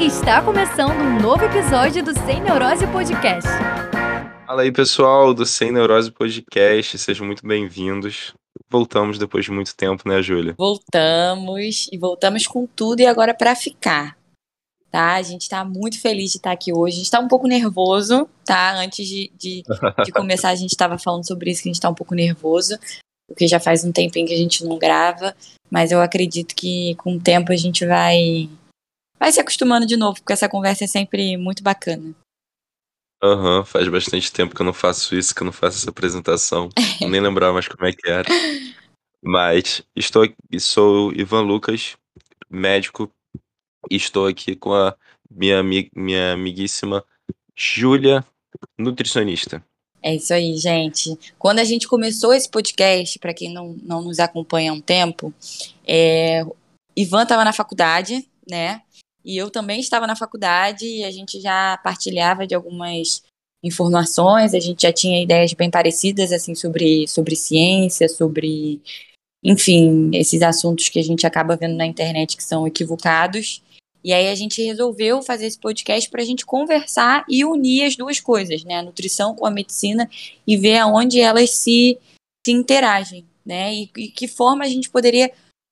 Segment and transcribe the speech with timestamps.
[0.00, 3.50] Está começando um novo episódio do Sem Neurose Podcast.
[4.46, 8.32] Fala aí, pessoal do Sem Neurose Podcast, sejam muito bem-vindos.
[8.70, 10.54] Voltamos depois de muito tempo, né, Júlia?
[10.56, 14.16] Voltamos e voltamos com tudo e agora para ficar.
[14.88, 15.14] Tá?
[15.14, 16.94] A gente está muito feliz de estar aqui hoje.
[16.94, 18.76] A gente está um pouco nervoso, tá?
[18.76, 19.64] Antes de, de,
[20.04, 22.78] de começar, a gente estava falando sobre isso, que a gente está um pouco nervoso,
[23.26, 25.34] porque já faz um tempinho que a gente não grava,
[25.68, 28.48] mas eu acredito que com o tempo a gente vai
[29.18, 32.14] vai se acostumando de novo, porque essa conversa é sempre muito bacana.
[33.22, 35.90] Aham, uhum, faz bastante tempo que eu não faço isso, que eu não faço essa
[35.90, 36.68] apresentação.
[37.00, 38.28] Nem lembrava mais como é que era.
[39.22, 40.24] Mas estou
[40.60, 41.96] sou Ivan Lucas,
[42.48, 43.10] médico,
[43.90, 44.96] e estou aqui com a
[45.28, 47.04] minha, minha amiguíssima
[47.56, 48.24] Júlia,
[48.78, 49.64] nutricionista.
[50.00, 51.18] É isso aí, gente.
[51.36, 55.34] Quando a gente começou esse podcast, para quem não, não nos acompanha há um tempo,
[55.84, 56.46] é,
[56.96, 58.82] Ivan estava na faculdade, né?
[59.24, 63.22] E eu também estava na faculdade e a gente já partilhava de algumas
[63.62, 68.80] informações, a gente já tinha ideias bem parecidas assim sobre, sobre ciência, sobre
[69.42, 73.62] enfim, esses assuntos que a gente acaba vendo na internet que são equivocados.
[74.02, 77.96] E aí a gente resolveu fazer esse podcast para a gente conversar e unir as
[77.96, 78.76] duas coisas, né?
[78.76, 80.08] A nutrição com a medicina
[80.46, 81.98] e ver aonde elas se,
[82.46, 83.74] se interagem, né?
[83.74, 85.30] E, e que forma a gente poderia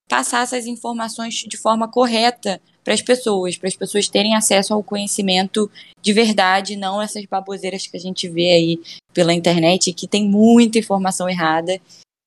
[0.09, 4.81] passar essas informações de forma correta para as pessoas, para as pessoas terem acesso ao
[4.81, 5.69] conhecimento
[6.01, 8.81] de verdade, não essas baboseiras que a gente vê aí
[9.13, 11.81] pela internet, que tem muita informação errada.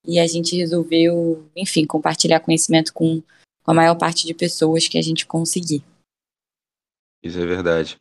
[0.05, 3.21] E a gente resolveu, enfim, compartilhar conhecimento com,
[3.63, 5.81] com a maior parte de pessoas que a gente conseguir.
[7.23, 7.97] Isso é verdade.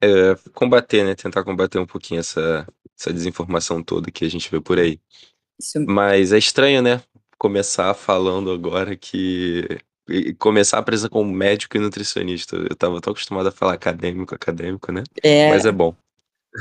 [0.00, 1.14] É, combater, né?
[1.14, 2.66] Tentar combater um pouquinho essa,
[2.98, 4.98] essa desinformação toda que a gente vê por aí.
[5.56, 5.78] Isso.
[5.86, 7.00] Mas é estranho, né?
[7.38, 9.68] Começar falando agora que
[10.12, 12.56] e começar a presa como médico e nutricionista.
[12.56, 15.02] Eu tava tão acostumado a falar acadêmico, acadêmico, né?
[15.22, 15.48] É.
[15.50, 15.94] Mas é bom.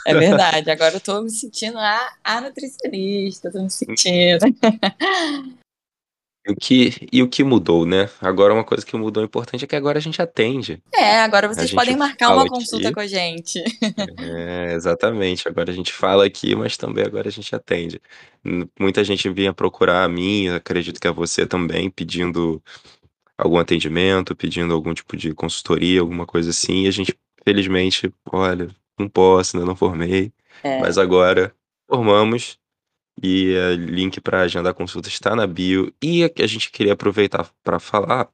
[0.07, 0.71] É verdade.
[0.71, 4.45] Agora eu tô me sentindo a, a nutricionista, tô me sentindo.
[6.43, 8.09] E o, que, e o que mudou, né?
[8.19, 10.81] Agora uma coisa que mudou importante é que agora a gente atende.
[10.91, 12.95] É, agora vocês podem marcar uma consulta aqui.
[12.95, 13.63] com a gente.
[14.19, 15.47] É, exatamente.
[15.47, 18.01] Agora a gente fala aqui, mas também agora a gente atende.
[18.79, 22.61] Muita gente vinha procurar a mim, acredito que a você também, pedindo
[23.41, 28.69] algum atendimento, pedindo algum tipo de consultoria, alguma coisa assim, e a gente, felizmente, olha,
[28.97, 30.31] não posso, ainda não formei,
[30.63, 30.79] é.
[30.79, 31.53] mas agora
[31.89, 32.59] formamos
[33.21, 35.93] e o link para agendar consulta está na bio.
[36.01, 38.29] E a gente queria aproveitar para falar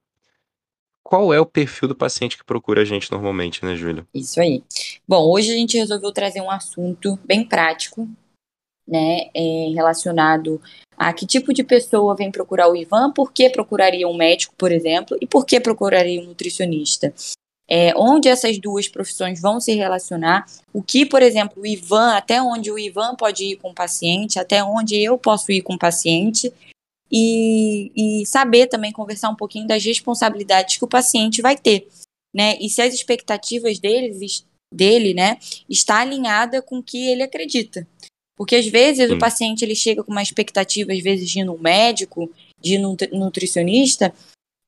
[1.04, 4.06] qual é o perfil do paciente que procura a gente normalmente, né, Júlia?
[4.14, 4.62] Isso aí.
[5.08, 8.08] Bom, hoje a gente resolveu trazer um assunto bem prático,
[8.88, 10.62] né, é, relacionado
[10.98, 14.72] a que tipo de pessoa vem procurar o Ivan, por que procuraria um médico, por
[14.72, 17.14] exemplo, e por que procuraria um nutricionista.
[17.70, 22.42] É, onde essas duas profissões vão se relacionar, o que, por exemplo, o Ivan, até
[22.42, 25.80] onde o Ivan pode ir com o paciente, até onde eu posso ir com o
[25.80, 26.52] paciente,
[27.12, 31.88] e, e saber também conversar um pouquinho das responsabilidades que o paciente vai ter,
[32.34, 32.58] né?
[32.60, 35.38] E se as expectativas deles, dele, né,
[35.70, 37.88] está alinhada com o que ele acredita.
[38.38, 39.16] Porque às vezes Sim.
[39.16, 42.32] o paciente ele chega com uma expectativa, às vezes, de ir no médico,
[42.62, 44.14] de ir no nutricionista,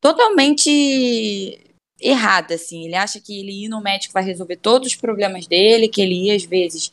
[0.02, 1.60] totalmente
[2.02, 2.86] errada, assim.
[2.86, 6.30] Ele acha que ele ir no médico vai resolver todos os problemas dele, que ele
[6.30, 6.92] ir, às vezes,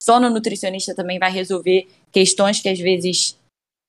[0.00, 3.36] só no nutricionista também vai resolver questões que, às vezes,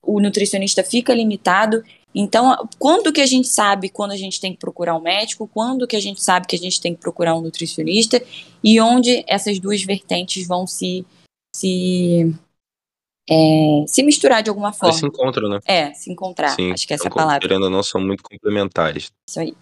[0.04, 1.84] o nutricionista fica limitado.
[2.16, 5.88] Então, quando que a gente sabe quando a gente tem que procurar um médico, quando
[5.88, 8.22] que a gente sabe que a gente tem que procurar um nutricionista
[8.64, 11.06] e onde essas duas vertentes vão se
[11.56, 12.34] se
[13.30, 14.90] é, se misturar de alguma forma.
[14.90, 15.60] Eles se encontram, né?
[15.66, 16.50] É, se encontrar.
[16.50, 17.40] Sim, Acho que essa é a palavra.
[17.40, 19.12] Querendo ou não, são muito complementares.
[19.28, 19.56] Isso aí.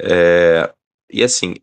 [0.00, 0.72] É,
[1.10, 1.54] e assim,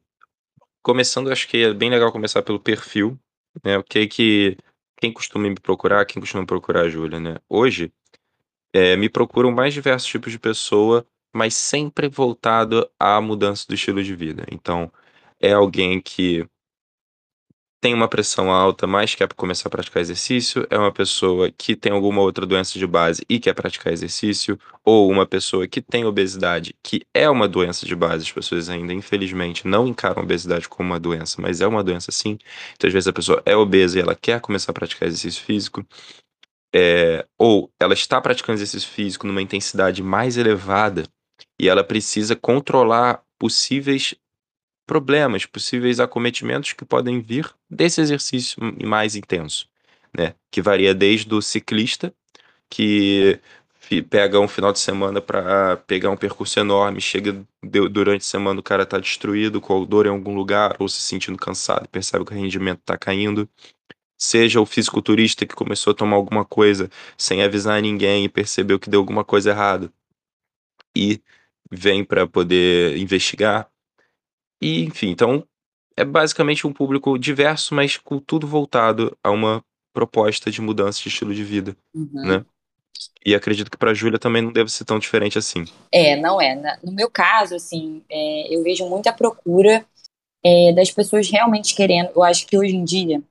[0.81, 3.19] começando, acho que é bem legal começar pelo perfil,
[3.63, 3.77] né?
[3.77, 4.57] O que é que
[4.97, 7.37] quem costuma me procurar, quem costuma procurar a Júlia, né?
[7.49, 7.91] Hoje,
[8.73, 14.01] é, me procuram mais diversos tipos de pessoa, mas sempre voltado à mudança do estilo
[14.03, 14.45] de vida.
[14.49, 14.91] Então,
[15.41, 16.47] é alguém que
[17.83, 21.91] tem uma pressão alta, mas quer começar a praticar exercício, é uma pessoa que tem
[21.91, 26.73] alguma outra doença de base e quer praticar exercício, ou uma pessoa que tem obesidade,
[26.81, 30.91] que é uma doença de base, as pessoas ainda, infelizmente, não encaram a obesidade como
[30.91, 32.39] uma doença, mas é uma doença sim.
[32.73, 35.85] Então, às vezes, a pessoa é obesa e ela quer começar a praticar exercício físico,
[36.73, 41.03] é, ou ela está praticando exercício físico numa intensidade mais elevada
[41.59, 44.15] e ela precisa controlar possíveis
[44.85, 49.67] problemas, possíveis acometimentos que podem vir desse exercício mais intenso,
[50.17, 50.35] né?
[50.51, 52.13] Que varia desde o ciclista,
[52.69, 53.39] que
[54.09, 58.63] pega um final de semana para pegar um percurso enorme, chega durante a semana o
[58.63, 62.35] cara tá destruído, com dor em algum lugar, ou se sentindo cansado, percebe que o
[62.35, 63.47] rendimento tá caindo.
[64.17, 68.89] Seja o fisiculturista que começou a tomar alguma coisa sem avisar ninguém e percebeu que
[68.89, 69.91] deu alguma coisa errada
[70.95, 71.21] e
[71.69, 73.69] vem para poder investigar.
[74.63, 75.45] E, enfim, então
[75.97, 79.63] é basicamente um público diverso, mas com tudo voltado a uma
[79.93, 82.09] proposta de mudança de estilo de vida, Uhum.
[82.13, 82.45] né?
[83.25, 85.65] E acredito que para Júlia também não deve ser tão diferente assim.
[85.91, 86.55] É, não é.
[86.83, 89.85] No meu caso, assim, é, eu vejo muita procura
[90.43, 92.11] é, das pessoas realmente querendo.
[92.15, 93.21] Eu acho que hoje em dia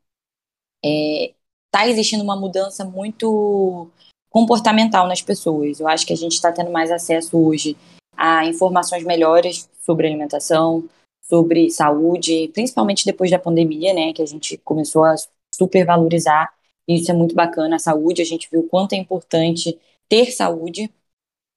[1.73, 3.89] está existindo uma mudança muito
[4.31, 5.79] comportamental nas pessoas.
[5.81, 7.77] Eu acho que a gente está tendo mais acesso hoje
[8.17, 10.89] a informações melhores sobre alimentação,
[11.23, 15.15] sobre saúde, principalmente depois da pandemia, né, que a gente começou a
[15.55, 16.53] supervalorizar.
[16.87, 19.79] Isso é muito bacana, a saúde, a gente viu o quanto é importante
[20.09, 20.93] ter saúde.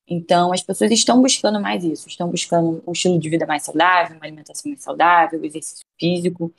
[0.07, 4.15] Então, as pessoas estão buscando mais isso, estão buscando um estilo de vida mais saudável,
[4.15, 6.53] uma alimentação mais saudável, exercício físico.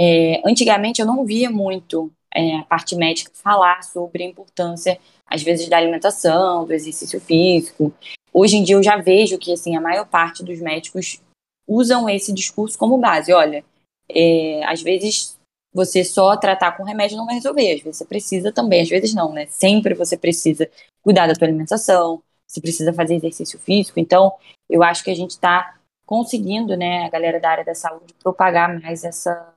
[0.00, 5.42] É, antigamente, eu não via muito é, a parte médica falar sobre a importância, às
[5.42, 7.92] vezes, da alimentação, do exercício físico.
[8.32, 11.20] Hoje em dia, eu já vejo que assim, a maior parte dos médicos
[11.66, 13.32] usam esse discurso como base.
[13.32, 13.64] Olha,
[14.08, 15.38] é, às vezes
[15.72, 19.12] você só tratar com remédio não vai resolver, às vezes você precisa também, às vezes
[19.12, 19.46] não, né?
[19.46, 20.70] Sempre você precisa
[21.02, 23.98] cuidar da tua alimentação, você precisa fazer exercício físico.
[23.98, 24.32] Então,
[24.70, 25.76] eu acho que a gente está
[26.06, 29.54] conseguindo, né, a galera da área da saúde, propagar mais essa,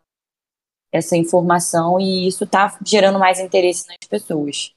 [0.91, 4.73] essa informação e isso está gerando mais interesse nas pessoas.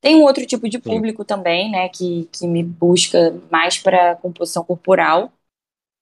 [0.00, 0.82] Tem um outro tipo de Sim.
[0.82, 5.30] público também, né, que, que me busca mais para composição corporal.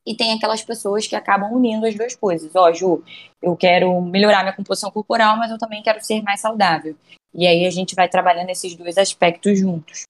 [0.08, 2.50] E tem aquelas pessoas que acabam unindo as duas coisas.
[2.56, 3.05] Ó, Ju,
[3.43, 6.96] eu quero melhorar minha composição corporal, mas eu também quero ser mais saudável.
[7.34, 10.05] E aí a gente vai trabalhando esses dois aspectos juntos.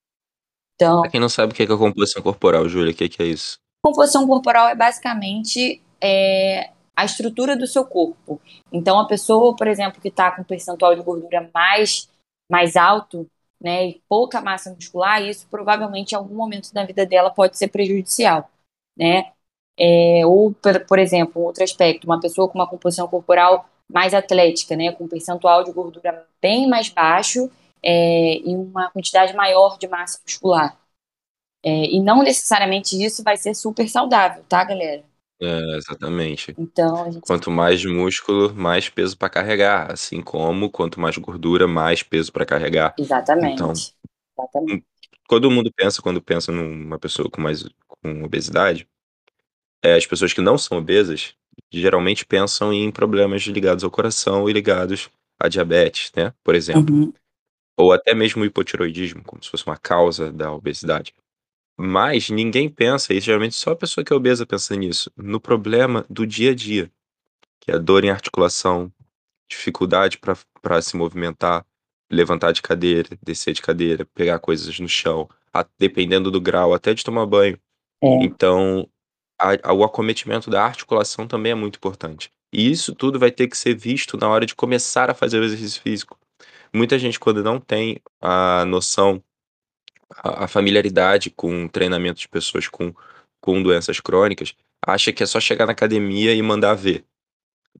[0.75, 2.95] Então, Pra quem não sabe o que é que é a composição corporal, Júlia, o
[2.95, 3.57] que é que é isso?
[3.81, 8.41] composição corporal é basicamente é, a estrutura do seu corpo.
[8.71, 12.09] Então, a pessoa, por exemplo, que está com um percentual de gordura mais,
[12.49, 13.29] mais alto,
[13.61, 17.67] né, e pouca massa muscular, isso provavelmente em algum momento da vida dela pode ser
[17.67, 18.49] prejudicial,
[18.97, 19.33] né?
[19.79, 24.13] É, ou, por, por exemplo, um outro aspecto, uma pessoa com uma composição corporal mais
[24.13, 27.49] atlética, né, com um percentual de gordura bem mais baixo
[27.81, 30.77] é, e uma quantidade maior de massa muscular.
[31.63, 35.03] É, e não necessariamente isso vai ser super saudável, tá, galera?
[35.41, 36.53] É, exatamente.
[36.57, 39.91] Então, gente Quanto mais músculo, mais peso para carregar.
[39.91, 42.93] Assim como quanto mais gordura, mais peso para carregar.
[42.97, 43.53] Exatamente.
[43.53, 44.85] Então, Exatamente.
[45.27, 48.87] todo mundo pensa, quando pensa numa pessoa com mais com obesidade,
[49.83, 51.33] é, as pessoas que não são obesas
[51.71, 55.09] geralmente pensam em problemas ligados ao coração e ligados
[55.39, 56.33] a diabetes, né?
[56.43, 56.93] Por exemplo.
[56.93, 57.13] Uhum.
[57.77, 61.13] Ou até mesmo o hipotiroidismo, como se fosse uma causa da obesidade.
[61.77, 66.05] Mas ninguém pensa, e geralmente só a pessoa que é obesa pensa nisso, no problema
[66.09, 66.91] do dia a dia,
[67.61, 68.91] que é a dor em articulação,
[69.49, 70.19] dificuldade
[70.61, 71.65] para se movimentar,
[72.11, 76.93] levantar de cadeira, descer de cadeira, pegar coisas no chão, a- dependendo do grau, até
[76.93, 77.57] de tomar banho.
[78.03, 78.23] É.
[78.23, 78.89] Então,
[79.39, 82.31] a- o acometimento da articulação também é muito importante.
[82.53, 85.43] E isso tudo vai ter que ser visto na hora de começar a fazer o
[85.43, 86.17] exercício físico.
[86.73, 89.23] Muita gente, quando não tem a noção,
[90.23, 92.93] a, a familiaridade com o treinamento de pessoas com,
[93.41, 94.55] com doenças crônicas,
[94.85, 97.05] acha que é só chegar na academia e mandar ver.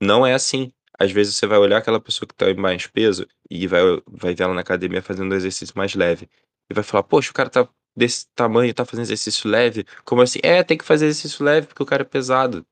[0.01, 0.71] Não é assim.
[0.99, 4.35] Às vezes você vai olhar aquela pessoa que tá em mais peso e vai, vai
[4.35, 6.29] ver ela na academia fazendo um exercício mais leve.
[6.69, 7.67] E vai falar, poxa, o cara tá
[7.99, 9.85] desse tamanho, tá fazendo exercício leve.
[10.05, 10.39] Como assim?
[10.41, 12.65] É, tem que fazer exercício leve porque o cara é pesado.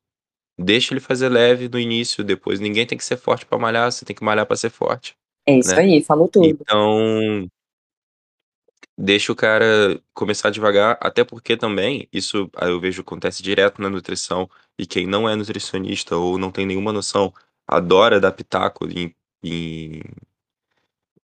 [0.58, 4.04] Deixa ele fazer leve no início, depois ninguém tem que ser forte pra malhar, você
[4.04, 5.16] tem que malhar pra ser forte.
[5.46, 5.82] É isso né?
[5.82, 6.48] aí, falou tudo.
[6.48, 7.48] Então,
[8.98, 14.50] deixa o cara começar devagar, até porque também, isso eu vejo acontece direto na nutrição,
[14.80, 17.32] e quem não é nutricionista ou não tem nenhuma noção,
[17.68, 20.02] adora dar pitaco em, em,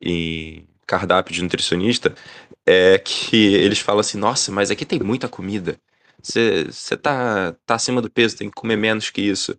[0.01, 2.15] em cardápio de nutricionista,
[2.65, 5.77] é que eles falam assim, nossa, mas aqui tem muita comida.
[6.21, 9.57] Você tá, tá acima do peso, tem que comer menos que isso.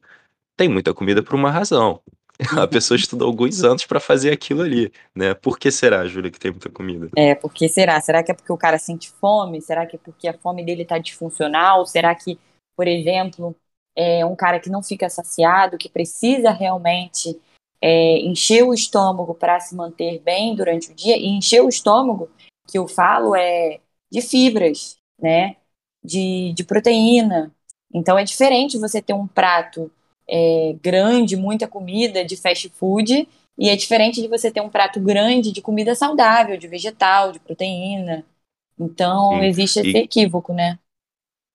[0.56, 2.02] Tem muita comida por uma razão.
[2.58, 5.34] A pessoa estudou alguns anos pra fazer aquilo ali, né?
[5.34, 7.08] Por que será, Júlia, que tem muita comida?
[7.16, 8.00] É, porque será?
[8.00, 9.60] Será que é porque o cara sente fome?
[9.60, 11.86] Será que é porque a fome dele tá disfuncional?
[11.86, 12.38] Será que,
[12.76, 13.54] por exemplo,
[13.96, 17.38] é um cara que não fica saciado, que precisa realmente
[17.82, 21.16] é, encher o estômago para se manter bem durante o dia?
[21.16, 22.30] E encher o estômago,
[22.68, 25.56] que eu falo, é de fibras, né?
[26.02, 27.52] De, de proteína.
[27.92, 29.90] Então é diferente você ter um prato
[30.28, 35.00] é, grande, muita comida de fast food, e é diferente de você ter um prato
[35.00, 38.24] grande de comida saudável, de vegetal, de proteína,
[38.78, 39.46] Então, Sim.
[39.48, 40.78] existe esse E equívoco, né?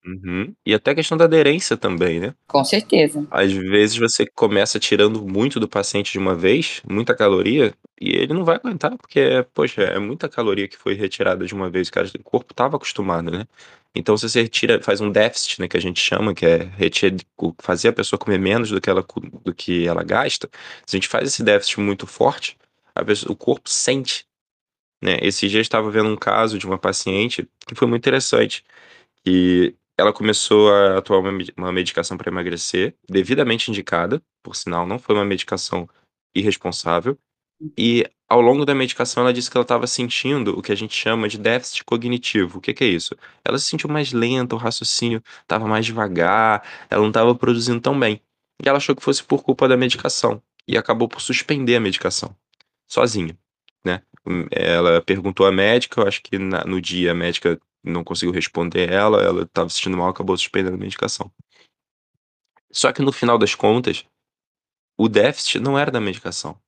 [0.06, 0.54] Uhum.
[0.64, 2.36] E até a questão da aderência também, né?
[2.48, 3.26] Com certeza.
[3.32, 8.34] Às vezes você começa tirando muito do paciente de uma vez, muita caloria, e ele
[8.34, 12.08] não vai aguentar, porque, poxa, é muita caloria que foi retirada de uma vez, cara,
[12.08, 13.48] o corpo estava acostumado, né?
[13.96, 17.16] Então, se você retira, faz um déficit, né, que a gente chama, que é retira,
[17.60, 19.04] fazer a pessoa comer menos do que ela,
[19.44, 20.50] do que ela gasta,
[20.86, 22.58] se a gente faz esse déficit muito forte,
[22.94, 24.26] a pessoa, o corpo sente,
[25.02, 25.18] né?
[25.22, 28.64] Esse dia eu estava vendo um caso de uma paciente que foi muito interessante,
[29.24, 35.00] que ela começou a atuar uma, uma medicação para emagrecer, devidamente indicada, por sinal, não
[35.00, 35.88] foi uma medicação
[36.36, 37.18] irresponsável.
[37.78, 40.94] E ao longo da medicação, ela disse que ela estava sentindo o que a gente
[40.94, 42.58] chama de déficit cognitivo.
[42.58, 43.16] O que, que é isso?
[43.44, 47.98] Ela se sentiu mais lenta, o raciocínio estava mais devagar, ela não estava produzindo tão
[47.98, 48.22] bem.
[48.64, 50.42] E ela achou que fosse por culpa da medicação.
[50.68, 52.36] E acabou por suspender a medicação,
[52.88, 53.38] sozinha.
[53.86, 54.02] Né?
[54.52, 58.92] Ela perguntou à médica, eu acho que na, no dia a médica não conseguiu responder
[58.92, 61.32] ela, ela estava se sentindo mal, acabou suspendendo a medicação.
[62.72, 64.06] Só que no final das contas,
[64.98, 66.60] o déficit não era da medicação.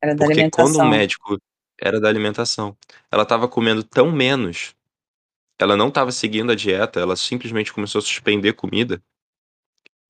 [0.00, 0.72] Era da Porque alimentação.
[0.72, 1.38] quando o médico
[1.80, 2.76] era da alimentação,
[3.10, 4.74] ela estava comendo tão menos,
[5.58, 9.02] ela não estava seguindo a dieta, ela simplesmente começou a suspender comida,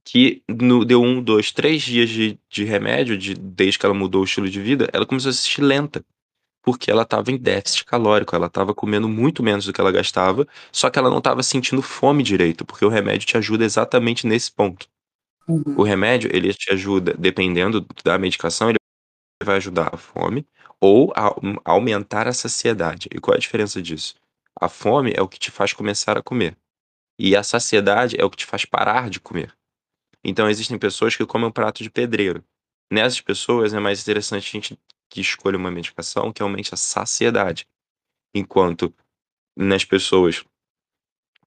[0.04, 4.22] que no, deu um, dois, três dias de, de remédio, de, desde que ela mudou
[4.22, 6.04] o estilo de vida, ela começou a se sentir lenta
[6.62, 10.46] porque ela estava em déficit calórico, ela estava comendo muito menos do que ela gastava,
[10.70, 14.50] só que ela não estava sentindo fome direito, porque o remédio te ajuda exatamente nesse
[14.50, 14.86] ponto.
[15.48, 15.74] Uhum.
[15.76, 18.78] O remédio, ele te ajuda, dependendo da medicação, ele
[19.42, 20.46] vai ajudar a fome
[20.80, 23.08] ou a aumentar a saciedade.
[23.12, 24.14] E qual é a diferença disso?
[24.60, 26.56] A fome é o que te faz começar a comer.
[27.18, 29.54] E a saciedade é o que te faz parar de comer.
[30.24, 32.44] Então existem pessoas que comem um prato de pedreiro.
[32.90, 34.78] Nessas pessoas é mais interessante a gente
[35.12, 37.66] que escolha uma medicação que aumente a saciedade.
[38.34, 38.92] Enquanto
[39.54, 40.42] nas pessoas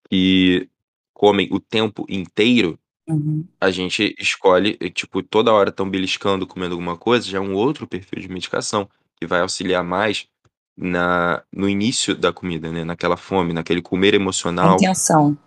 [0.07, 0.69] que
[1.12, 3.45] comem o tempo inteiro, Uhum.
[3.62, 7.86] a gente escolhe, tipo, toda hora estão beliscando, comendo alguma coisa, já é um outro
[7.86, 10.27] perfil de medicação que vai auxiliar mais
[10.75, 12.84] na, no início da comida, né?
[12.84, 14.75] Naquela fome, naquele comer emocional.
[14.75, 15.38] intenção.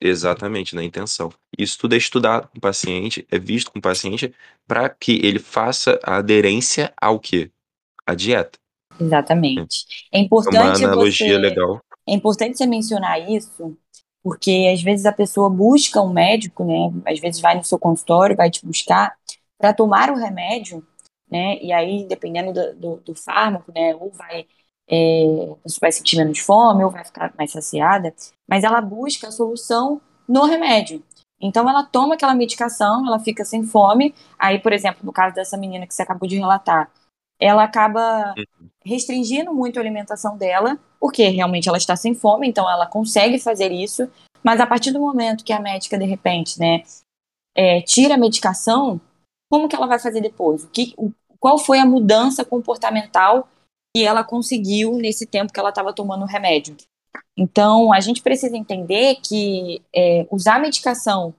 [0.00, 1.30] Exatamente, na intenção.
[1.58, 4.34] Isso tudo é estudado com o paciente, é visto com o paciente,
[4.66, 7.50] para que ele faça a aderência ao quê?
[8.06, 8.58] A dieta.
[8.98, 9.86] Exatamente.
[10.12, 11.80] É É uma importante analogia você, legal.
[12.08, 13.76] é importante você mencionar isso,
[14.22, 16.74] porque às vezes a pessoa busca um médico, né?
[17.06, 19.16] Às vezes vai no seu consultório, vai te buscar
[19.58, 20.86] para tomar o remédio,
[21.30, 21.58] né?
[21.62, 23.94] E aí, dependendo do, do, do fármaco, né?
[23.96, 24.46] Ou vai,
[24.88, 28.14] é, você vai sentir menos fome, ou vai ficar mais saciada,
[28.48, 31.02] mas ela busca a solução no remédio.
[31.40, 34.14] Então ela toma aquela medicação, ela fica sem fome.
[34.38, 36.90] Aí, por exemplo, no caso dessa menina que você acabou de relatar,
[37.38, 38.68] ela acaba Uhum.
[38.84, 43.72] restringindo muito a alimentação dela, porque realmente ela está sem fome, então ela consegue fazer
[43.72, 44.08] isso.
[44.42, 46.82] Mas a partir do momento que a médica, de repente, né,
[47.54, 49.00] é, tira a medicação,
[49.50, 50.64] como que ela vai fazer depois?
[50.64, 53.48] O que, o, qual foi a mudança comportamental
[53.94, 56.76] que ela conseguiu nesse tempo que ela estava tomando o remédio?
[57.36, 61.34] Então, a gente precisa entender que é, usar medicação,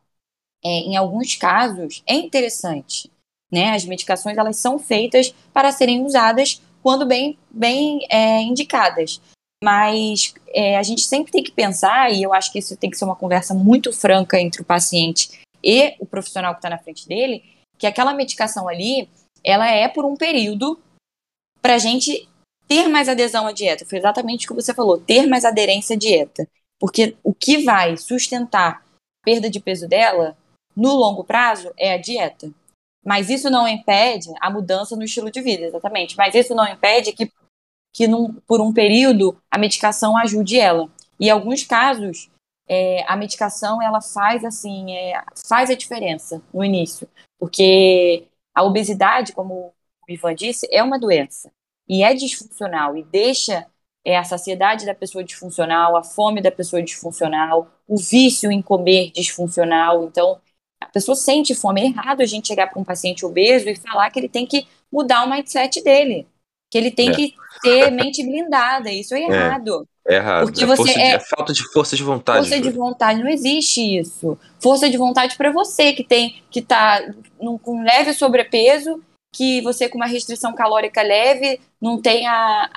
[0.63, 3.11] é, em alguns casos, é interessante.
[3.51, 3.71] Né?
[3.71, 9.21] As medicações elas são feitas para serem usadas quando bem, bem é, indicadas.
[9.63, 12.97] Mas é, a gente sempre tem que pensar, e eu acho que isso tem que
[12.97, 17.07] ser uma conversa muito franca entre o paciente e o profissional que está na frente
[17.07, 17.43] dele,
[17.77, 19.09] que aquela medicação ali,
[19.43, 20.79] ela é por um período
[21.61, 22.29] para a gente
[22.67, 23.85] ter mais adesão à dieta.
[23.85, 26.47] Foi exatamente o que você falou, ter mais aderência à dieta.
[26.79, 28.83] Porque o que vai sustentar
[29.23, 30.37] perda de peso dela,
[30.75, 32.51] no longo prazo, é a dieta.
[33.03, 36.17] Mas isso não impede a mudança no estilo de vida, exatamente.
[36.17, 37.31] Mas isso não impede que,
[37.93, 40.89] que num, por um período, a medicação ajude ela.
[41.19, 42.29] E em alguns casos,
[42.67, 47.07] é, a medicação ela faz assim, é, faz a diferença no início.
[47.39, 49.73] Porque a obesidade, como
[50.07, 51.51] o Ivan disse, é uma doença.
[51.87, 52.95] E é disfuncional.
[52.97, 53.65] E deixa
[54.03, 59.11] é, a saciedade da pessoa disfuncional, a fome da pessoa disfuncional, o vício em comer
[59.11, 60.03] disfuncional.
[60.05, 60.39] Então,
[60.81, 61.81] a pessoa sente fome.
[61.81, 64.67] É errado a gente chegar para um paciente obeso e falar que ele tem que
[64.91, 66.27] mudar o mindset dele.
[66.71, 67.13] Que ele tem É.
[67.15, 68.91] que ter mente blindada.
[68.91, 69.87] Isso é errado.
[70.07, 70.45] É errado.
[70.45, 72.39] Porque é, você força de- é- é falta de força de vontade.
[72.47, 74.37] Força de vontade, não existe isso.
[74.59, 77.01] Força de vontade para você que tem que tá
[77.41, 79.01] num, com leve sobrepeso,
[79.35, 82.69] que você com uma restrição calórica leve, não tem a,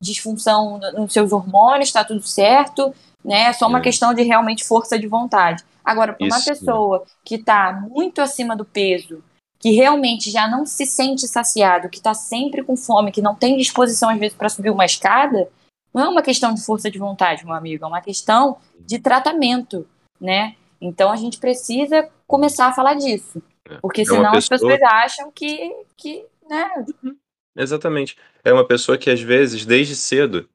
[0.00, 3.46] disfunção no- nos seus hormônios, está tudo certo, né?
[3.48, 3.82] É só uma É.
[3.82, 5.64] questão de realmente força de vontade.
[5.84, 9.24] Agora, para uma pessoa que está muito acima do peso,
[9.58, 13.56] que realmente já não se sente saciado, que está sempre com fome, que não tem
[13.56, 15.48] disposição às vezes para subir uma escada,
[15.92, 19.84] não é uma questão de força de vontade, meu amigo, é uma questão de tratamento,
[20.20, 20.54] né?
[20.80, 23.42] Então a gente precisa começar a falar disso.
[23.68, 23.78] É.
[23.80, 24.38] Porque é senão pessoa...
[24.38, 26.70] as pessoas acham que, que né?
[27.02, 27.16] Uhum.
[27.56, 28.16] Exatamente.
[28.44, 30.48] É uma pessoa que às vezes, desde cedo,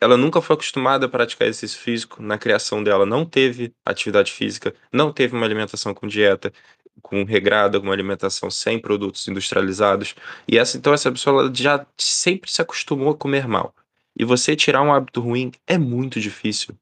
[0.00, 4.74] ela nunca foi acostumada a praticar exercício físico, na criação dela não teve atividade física,
[4.92, 6.52] não teve uma alimentação com dieta,
[7.00, 10.14] com regrada, com uma alimentação sem produtos industrializados.
[10.48, 13.74] E essa, então essa pessoa já sempre se acostumou a comer mal.
[14.18, 16.74] E você tirar um hábito ruim é muito difícil.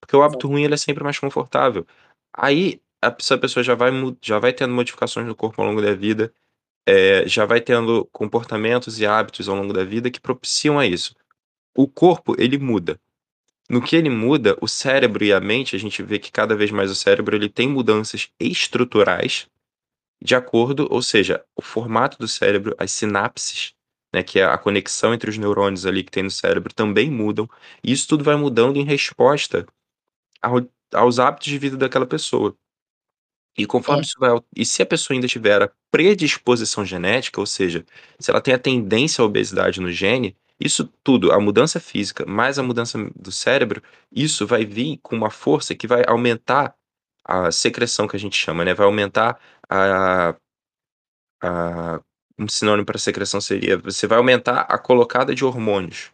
[0.00, 1.86] Porque o hábito ruim ele é sempre mais confortável.
[2.36, 3.90] Aí a pessoa, a pessoa já vai,
[4.22, 6.32] já vai tendo modificações no corpo ao longo da vida,
[6.86, 11.14] é, já vai tendo comportamentos e hábitos ao longo da vida que propiciam a isso.
[11.76, 13.00] O corpo, ele muda.
[13.68, 16.70] No que ele muda, o cérebro e a mente, a gente vê que cada vez
[16.70, 19.48] mais o cérebro ele tem mudanças estruturais
[20.22, 23.74] de acordo, ou seja, o formato do cérebro, as sinapses,
[24.14, 27.48] né, que é a conexão entre os neurônios ali que tem no cérebro, também mudam.
[27.82, 29.66] E isso tudo vai mudando em resposta
[30.40, 30.60] ao,
[30.92, 32.56] aos hábitos de vida daquela pessoa.
[33.56, 34.04] E conforme é.
[34.04, 34.38] isso vai.
[34.56, 37.84] E se a pessoa ainda tiver a predisposição genética, ou seja,
[38.18, 42.58] se ela tem a tendência à obesidade no gene, isso tudo, a mudança física mais
[42.58, 46.74] a mudança do cérebro, isso vai vir com uma força que vai aumentar
[47.24, 48.74] a secreção que a gente chama, né?
[48.74, 50.34] Vai aumentar a,
[51.42, 52.00] a
[52.38, 56.10] um sinônimo para secreção seria você vai aumentar a colocada de hormônios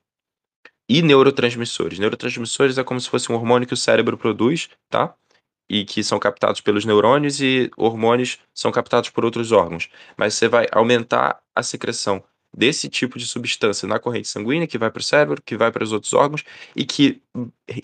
[0.89, 1.99] e neurotransmissores.
[1.99, 5.15] Neurotransmissores é como se fosse um hormônio que o cérebro produz, tá?
[5.69, 9.91] E que são captados pelos neurônios e hormônios são captados por outros órgãos.
[10.17, 12.23] Mas você vai aumentar a secreção
[12.57, 15.85] desse tipo de substância na corrente sanguínea que vai para o cérebro, que vai para
[15.85, 16.45] os outros órgãos
[16.75, 17.23] e que,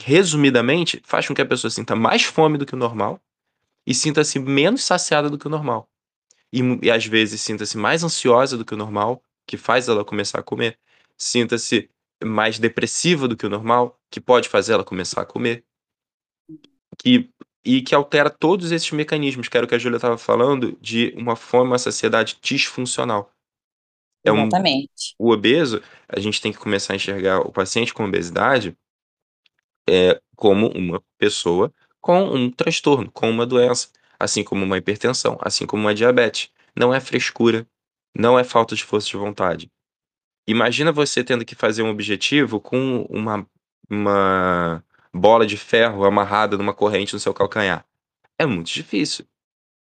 [0.00, 3.20] resumidamente, faz com que a pessoa sinta mais fome do que o normal
[3.86, 5.88] e sinta-se menos saciada do que o normal.
[6.52, 10.40] E, e às vezes sinta-se mais ansiosa do que o normal, que faz ela começar
[10.40, 10.78] a comer.
[11.16, 11.90] Sinta-se
[12.24, 15.64] mais depressiva do que o normal, que pode fazer ela começar a comer.
[16.98, 17.30] Que,
[17.64, 21.14] e que altera todos esses mecanismos, que era o que a Júlia estava falando, de
[21.16, 23.32] uma fome, uma saciedade disfuncional.
[24.22, 25.14] É um, Exatamente.
[25.18, 28.76] O obeso, a gente tem que começar a enxergar o paciente com obesidade
[29.88, 35.66] é, como uma pessoa com um transtorno, com uma doença, assim como uma hipertensão, assim
[35.66, 36.50] como uma diabetes.
[36.76, 37.66] Não é frescura,
[38.14, 39.70] não é falta de força de vontade.
[40.46, 43.46] Imagina você tendo que fazer um objetivo com uma,
[43.88, 47.86] uma bola de ferro amarrada numa corrente no seu calcanhar.
[48.36, 49.24] É muito difícil.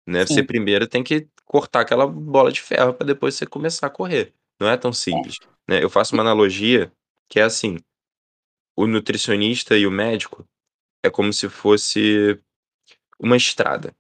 [0.07, 0.27] Né?
[0.27, 4.35] Você primeiro tem que cortar aquela bola de ferro para depois você começar a correr.
[4.61, 4.95] Não é tão é.
[4.95, 5.39] simples.
[5.69, 5.83] Né?
[5.83, 6.93] Eu faço uma analogia
[7.29, 7.79] que é assim:
[8.77, 10.47] o nutricionista e o médico
[11.03, 12.41] é como se fosse
[13.19, 13.95] uma estrada.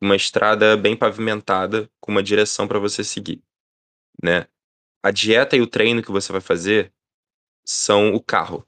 [0.00, 3.42] Uma estrada bem pavimentada com uma direção para você seguir,
[4.22, 4.46] né?
[5.02, 6.92] A dieta e o treino que você vai fazer
[7.64, 8.66] são o carro.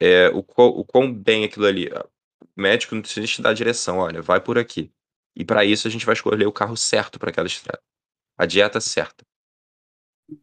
[0.00, 1.88] É, o, quão, o quão bem aquilo ali
[2.56, 4.92] médico nutricionista dá a direção, olha, vai por aqui.
[5.36, 7.82] E para isso a gente vai escolher o carro certo para aquela estrada.
[8.36, 9.24] A dieta certa.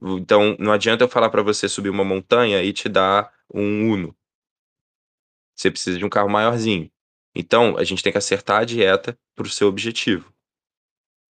[0.02, 4.16] Então, não adianta eu falar para você subir uma montanha e te dar um Uno.
[5.56, 6.92] Você precisa de um carro maiorzinho.
[7.36, 10.34] Então, a gente tem que acertar a dieta para o seu objetivo.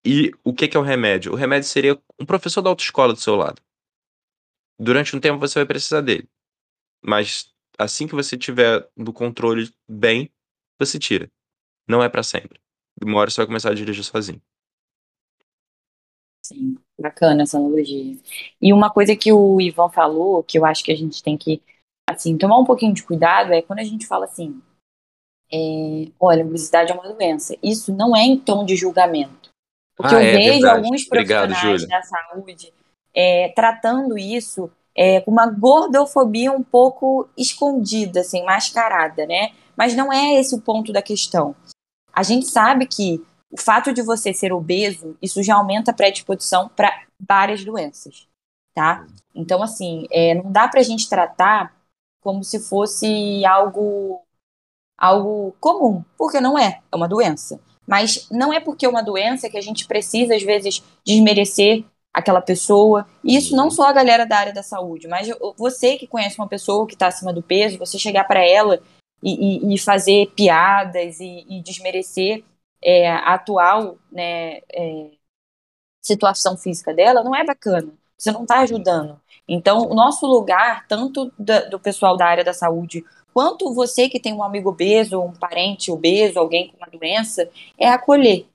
[0.05, 1.33] E o que, que é o remédio?
[1.33, 3.61] O remédio seria um professor da autoescola do seu lado.
[4.79, 6.29] Durante um tempo você vai precisar dele.
[7.03, 10.31] Mas assim que você tiver do controle bem,
[10.79, 11.29] você tira.
[11.87, 12.59] Não é para sempre.
[13.01, 14.41] Uma hora você vai começar a dirigir sozinho.
[16.43, 18.17] Sim, bacana essa analogia.
[18.61, 21.61] E uma coisa que o Ivan falou, que eu acho que a gente tem que,
[22.07, 24.61] assim, tomar um pouquinho de cuidado, é quando a gente fala assim,
[25.51, 27.57] é, olha, obesidade é uma doença.
[27.63, 29.49] Isso não é em tom de julgamento.
[29.95, 30.77] Porque ah, eu é, vejo verdade.
[30.77, 32.73] alguns profissionais Obrigado, da saúde
[33.15, 39.51] é, tratando isso é, uma gordofobia um pouco escondida, assim, mascarada, né?
[39.75, 41.55] Mas não é esse o ponto da questão.
[42.13, 46.69] A gente sabe que o fato de você ser obeso, isso já aumenta a predisposição
[46.69, 48.27] para várias doenças,
[48.73, 49.05] tá?
[49.33, 51.75] Então, assim, é, não dá para a gente tratar
[52.21, 54.21] como se fosse algo,
[54.97, 57.59] algo comum, porque não é, é uma doença.
[57.85, 62.41] Mas não é porque é uma doença que a gente precisa, às vezes, desmerecer aquela
[62.41, 63.05] pessoa.
[63.23, 66.47] E isso não só a galera da área da saúde, mas você que conhece uma
[66.47, 68.81] pessoa que está acima do peso, você chegar para ela
[69.21, 72.43] e, e, e, fazer piadas e, e desmerecer
[72.81, 75.11] é, a atual né, é,
[76.01, 77.91] situação física dela, não é bacana.
[78.17, 79.19] Você não está ajudando.
[79.47, 84.19] Então, o nosso lugar, tanto da, do pessoal da área da saúde, quanto você que
[84.19, 88.47] tem um amigo obeso, um parente obeso, alguém com uma doença, é acolher.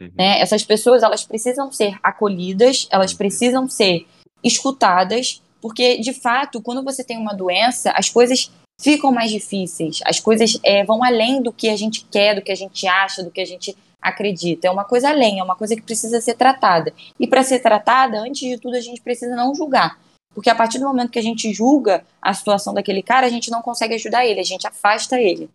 [0.00, 0.10] Uhum.
[0.16, 0.40] Né?
[0.40, 3.18] Essas pessoas elas precisam ser acolhidas, elas uhum.
[3.18, 4.06] precisam ser
[4.42, 10.20] escutadas Porque, de fato, quando você tem uma doença, as coisas ficam mais difíceis, as
[10.20, 13.30] coisas é, vão além do que a gente quer, do que a gente acha, do
[13.30, 14.68] que a gente acredita.
[14.68, 16.94] É uma coisa além, é uma coisa que precisa ser tratada.
[17.18, 19.98] E para ser tratada, antes de tudo, a gente precisa não julgar.
[20.32, 23.50] Porque a partir do momento que a gente julga a situação daquele cara, a gente
[23.50, 25.50] não consegue ajudar ele, a gente afasta ele.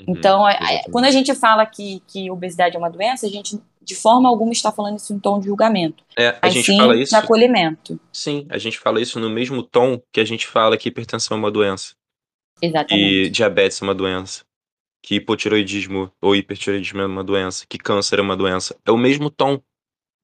[0.00, 3.30] Uhum, então, é, é quando a gente fala que, que obesidade é uma doença, a
[3.30, 6.02] gente de forma alguma está falando isso em tom de julgamento.
[6.18, 7.10] É, a gente sim, fala isso.
[7.10, 8.00] De acolhimento.
[8.12, 11.40] Sim, a gente fala isso no mesmo tom que a gente fala que hipertensão é
[11.40, 11.94] uma doença.
[12.60, 13.00] Exatamente.
[13.00, 14.44] Que diabetes é uma doença.
[15.00, 17.64] Que hipotiroidismo ou hipertiroidismo é uma doença.
[17.68, 18.76] Que câncer é uma doença.
[18.84, 19.62] É o mesmo tom.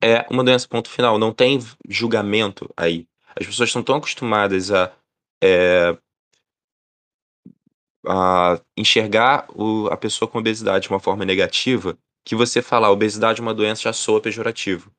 [0.03, 1.17] É uma doença, ponto final.
[1.17, 3.07] Não tem julgamento aí.
[3.37, 4.93] As pessoas estão tão acostumadas a.
[5.41, 5.97] É,
[8.05, 13.41] a enxergar o, a pessoa com obesidade de uma forma negativa que você falar obesidade
[13.41, 14.93] é uma doença já soa pejorativo.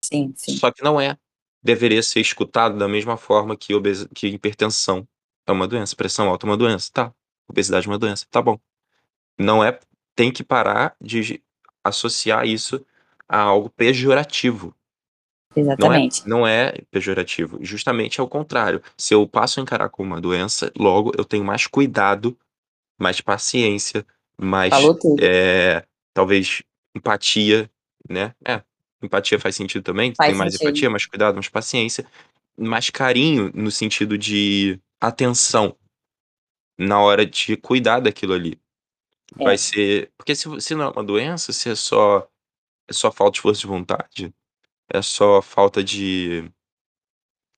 [0.00, 0.56] Sim, sim.
[0.56, 1.16] Só que não é.
[1.62, 4.06] Deveria ser escutado da mesma forma que, obes...
[4.14, 5.06] que hipertensão
[5.46, 7.14] é uma doença, pressão alta é uma doença, tá.
[7.48, 8.58] Obesidade é uma doença, tá bom.
[9.38, 9.78] Não é.
[10.14, 11.42] Tem que parar de
[11.82, 12.84] associar isso
[13.28, 14.74] a algo pejorativo.
[15.56, 16.26] Exatamente.
[16.26, 17.58] Não é, não é pejorativo.
[17.60, 18.82] Justamente ao contrário.
[18.96, 22.36] Se eu passo a encarar como uma doença, logo eu tenho mais cuidado,
[22.98, 24.04] mais paciência,
[24.36, 24.72] mais
[25.20, 26.62] é, talvez
[26.94, 27.70] empatia,
[28.08, 28.34] né?
[28.46, 28.62] É,
[29.02, 30.68] empatia faz sentido também, faz tem mais sentido.
[30.68, 32.06] empatia, mais cuidado, mais paciência,
[32.56, 35.76] mais carinho no sentido de atenção
[36.78, 38.58] na hora de cuidar daquilo ali.
[39.38, 39.44] É.
[39.44, 40.12] Vai ser.
[40.16, 42.26] Porque se, se não é uma doença, se é só,
[42.88, 44.34] é só falta de força de vontade,
[44.88, 46.42] é só falta de,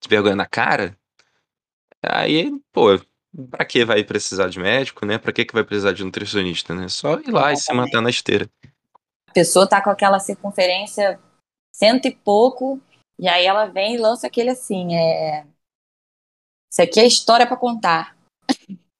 [0.01, 0.97] de vergonha na cara,
[2.01, 2.99] aí, pô,
[3.51, 5.17] Pra que vai precisar de médico, né?
[5.17, 6.87] Pra que, que vai precisar de nutricionista, né?
[6.89, 8.49] Só ir lá e se matar na esteira.
[9.29, 11.19] A pessoa tá com aquela circunferência
[11.71, 12.81] cento e pouco,
[13.19, 15.45] e aí ela vem e lança aquele assim, é...
[16.71, 18.17] Isso aqui é história para contar.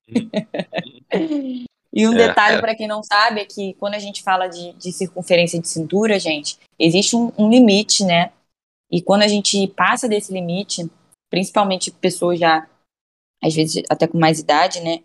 [1.94, 2.62] e um é, detalhe é.
[2.62, 6.20] para quem não sabe é que quando a gente fala de, de circunferência de cintura,
[6.20, 8.32] gente, existe um, um, limite, né?
[8.92, 10.90] E quando a gente passa desse limite,
[11.30, 12.68] principalmente pessoas já
[13.44, 15.00] às vezes até com mais idade, né?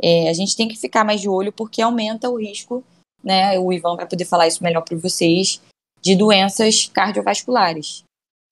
[0.00, 2.84] É, a gente tem que ficar mais de olho porque aumenta o risco,
[3.22, 3.58] né?
[3.58, 5.60] O Ivan vai poder falar isso melhor para vocês,
[6.00, 8.04] de doenças cardiovasculares.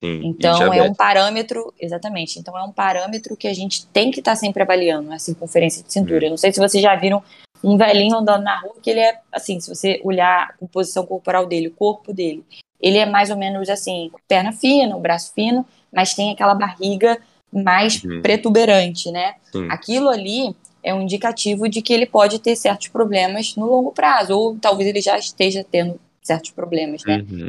[0.05, 2.39] Sim, então é um parâmetro, exatamente.
[2.39, 5.83] Então é um parâmetro que a gente tem que estar tá sempre avaliando a circunferência
[5.83, 6.27] de cintura.
[6.27, 6.31] Hum.
[6.31, 7.23] Não sei se vocês já viram
[7.65, 11.47] um velhinho andando na rua que ele é assim, se você olhar a composição corporal
[11.47, 12.45] dele, o corpo dele,
[12.81, 17.19] ele é mais ou menos assim, perna fina, o braço fino, mas tem aquela barriga
[17.53, 18.21] mais uhum.
[18.23, 19.35] pretuberante, né?
[19.53, 19.69] Sim.
[19.71, 24.37] Aquilo ali é um indicativo de que ele pode ter certos problemas no longo prazo,
[24.37, 27.25] ou talvez ele já esteja tendo certos problemas, né?
[27.29, 27.49] Uhum.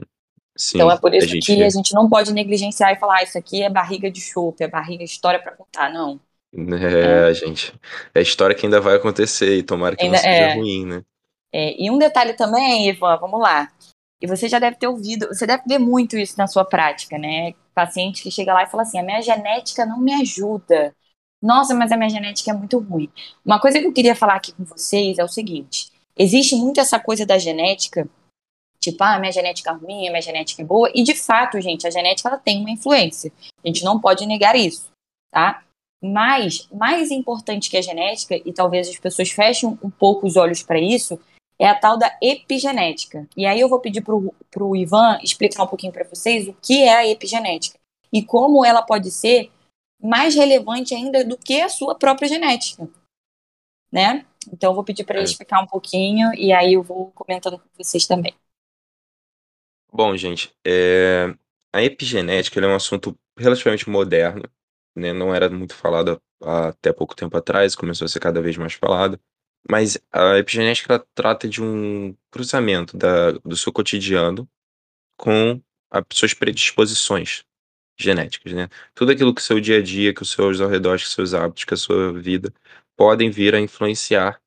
[0.58, 1.46] Sim, então é por isso a gente...
[1.46, 4.64] que a gente não pode negligenciar e falar, ah, isso aqui é barriga de chope,
[4.64, 6.20] é barriga história para contar, não.
[6.52, 7.74] É, é, gente,
[8.16, 10.56] é história que ainda vai acontecer e tomara que ainda, não seja é.
[10.56, 11.04] ruim, né?
[11.54, 13.70] É, e um detalhe também, Ivan, vamos lá.
[14.20, 17.54] E você já deve ter ouvido, você deve ver muito isso na sua prática, né?
[17.78, 20.96] Paciente que chega lá e fala assim: a minha genética não me ajuda.
[21.40, 23.08] Nossa, mas a minha genética é muito ruim.
[23.46, 27.00] Uma coisa que eu queria falar aqui com vocês é o seguinte: existe muito essa
[27.00, 28.10] coisa da genética,
[28.80, 31.92] tipo, ah, minha genética é ruim, minha genética é boa, e de fato, gente, a
[31.92, 33.32] genética ela tem uma influência.
[33.64, 34.90] A gente não pode negar isso,
[35.32, 35.64] tá?
[36.04, 40.64] Mas, mais importante que a genética, e talvez as pessoas fechem um pouco os olhos
[40.64, 41.20] para isso,
[41.60, 43.28] é a tal da epigenética.
[43.36, 46.84] E aí eu vou pedir para o Ivan explicar um pouquinho para vocês o que
[46.84, 47.80] é a epigenética
[48.12, 49.52] e como ela pode ser
[50.02, 52.88] mais relevante ainda do que a sua própria genética,
[53.92, 54.26] né?
[54.52, 55.30] Então eu vou pedir para ele é.
[55.30, 58.34] explicar um pouquinho e aí eu vou comentando com vocês também.
[59.92, 61.34] Bom, gente, é...
[61.74, 64.44] a epigenética é um assunto relativamente moderno,
[64.96, 65.12] né?
[65.12, 69.20] Não era muito falado até pouco tempo atrás, começou a ser cada vez mais falado.
[69.70, 74.50] Mas a epigenética trata de um cruzamento da, do seu cotidiano
[75.18, 77.44] com as suas predisposições
[77.98, 78.70] genéticas, né?
[78.94, 81.34] Tudo aquilo que o seu dia a dia, que os seus arredores, que os seus
[81.34, 82.54] hábitos, que a sua vida
[82.96, 84.42] podem vir a influenciar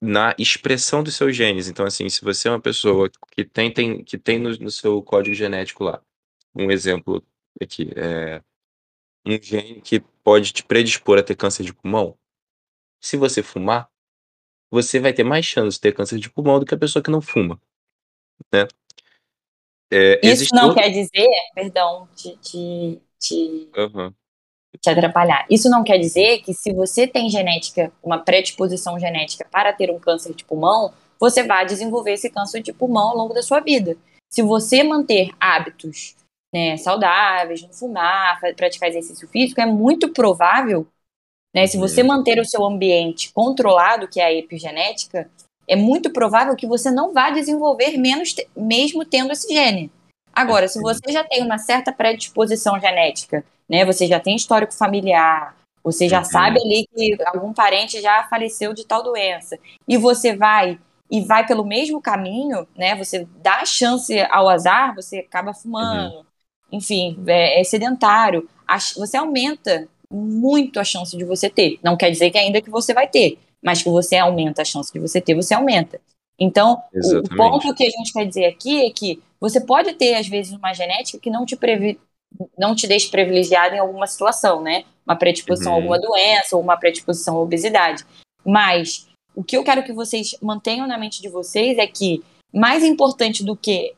[0.00, 1.68] na expressão dos seus genes.
[1.68, 5.02] Então, assim, se você é uma pessoa que tem, tem, que tem no, no seu
[5.02, 6.02] código genético lá,
[6.54, 7.24] um exemplo
[7.60, 8.42] aqui, é
[9.26, 12.18] um gene que pode te predispor a ter câncer de pulmão,
[13.00, 13.90] se você fumar,
[14.74, 17.10] você vai ter mais chance de ter câncer de pulmão do que a pessoa que
[17.10, 17.60] não fuma,
[18.52, 18.66] né?
[19.88, 20.82] É, Isso não outro...
[20.82, 24.12] quer dizer, perdão, te, te, te, uhum.
[24.80, 25.46] te atrapalhar.
[25.48, 30.00] Isso não quer dizer que se você tem genética, uma predisposição genética para ter um
[30.00, 33.96] câncer de pulmão, você vai desenvolver esse câncer de pulmão ao longo da sua vida.
[34.28, 36.16] Se você manter hábitos
[36.52, 40.84] né, saudáveis, não fumar, praticar exercício físico, é muito provável,
[41.54, 42.08] né, se você uhum.
[42.08, 45.30] manter o seu ambiente controlado, que é a epigenética,
[45.68, 49.90] é muito provável que você não vá desenvolver menos, mesmo tendo esse gene.
[50.32, 55.56] Agora, se você já tem uma certa predisposição genética, né, você já tem histórico familiar,
[55.82, 56.24] você já uhum.
[56.24, 60.78] sabe ali que algum parente já faleceu de tal doença, e você vai
[61.10, 66.16] e vai pelo mesmo caminho, né, você dá a chance ao azar, você acaba fumando,
[66.16, 66.24] uhum.
[66.72, 68.48] enfim, é, é sedentário,
[68.96, 71.78] você aumenta muito a chance de você ter.
[71.82, 74.92] Não quer dizer que ainda que você vai ter, mas que você aumenta a chance
[74.92, 76.00] de você ter, você aumenta.
[76.38, 77.32] Então, Exatamente.
[77.32, 80.52] o ponto que a gente quer dizer aqui é que você pode ter, às vezes,
[80.52, 81.98] uma genética que não te, previ...
[82.58, 84.84] não te deixe privilegiado em alguma situação, né?
[85.06, 85.78] Uma predisposição uhum.
[85.78, 88.04] a alguma doença ou uma predisposição à obesidade.
[88.44, 92.22] Mas o que eu quero que vocês mantenham na mente de vocês é que
[92.52, 93.94] mais importante do que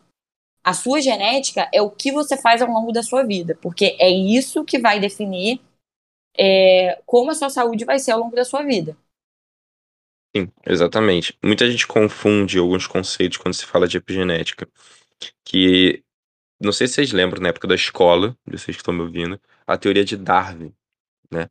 [0.64, 4.10] a sua genética é o que você faz ao longo da sua vida, porque é
[4.10, 5.60] isso que vai definir
[6.38, 8.96] é, como a sua saúde vai ser ao longo da sua vida.
[10.34, 11.36] Sim, exatamente.
[11.42, 14.68] Muita gente confunde alguns conceitos quando se fala de epigenética,
[15.44, 16.04] que
[16.60, 19.78] não sei se vocês lembram na época da escola, vocês que estão me ouvindo, a
[19.78, 20.74] teoria de Darwin,
[21.30, 21.50] né?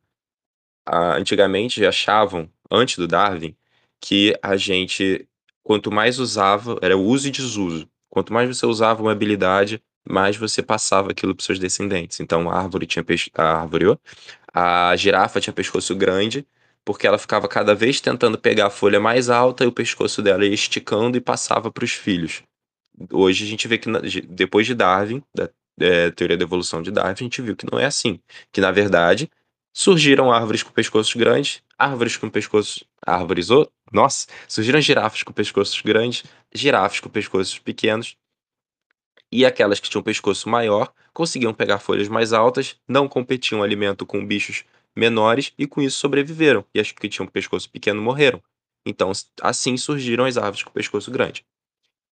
[0.86, 3.56] Antigamente achavam, antes do Darwin,
[4.00, 5.28] que a gente,
[5.62, 7.88] quanto mais usava, era uso e desuso.
[8.08, 12.20] Quanto mais você usava uma habilidade, mais você passava aquilo para seus descendentes.
[12.20, 13.98] Então a árvore tinha a árvore,
[14.52, 16.46] a girafa tinha pescoço grande
[16.86, 20.46] porque ela ficava cada vez tentando pegar a folha mais alta e o pescoço dela
[20.46, 22.44] ia esticando e passava para os filhos.
[23.12, 23.90] Hoje a gente vê que,
[24.22, 27.76] depois de Darwin, da é, teoria da evolução de Darwin, a gente viu que não
[27.76, 28.20] é assim.
[28.52, 29.28] Que, na verdade,
[29.74, 32.84] surgiram árvores com pescoços grandes, árvores com pescoços...
[33.04, 33.50] Árvores...
[33.50, 34.28] Oh, nossa!
[34.46, 36.22] Surgiram girafas com pescoços grandes,
[36.54, 38.16] girafas com pescoços pequenos,
[39.36, 44.26] e aquelas que tinham pescoço maior conseguiam pegar folhas mais altas, não competiam alimento com
[44.26, 44.64] bichos
[44.96, 46.64] menores e com isso sobreviveram.
[46.74, 48.42] E as que tinham pescoço pequeno morreram.
[48.86, 51.44] Então, assim surgiram as árvores com pescoço grande.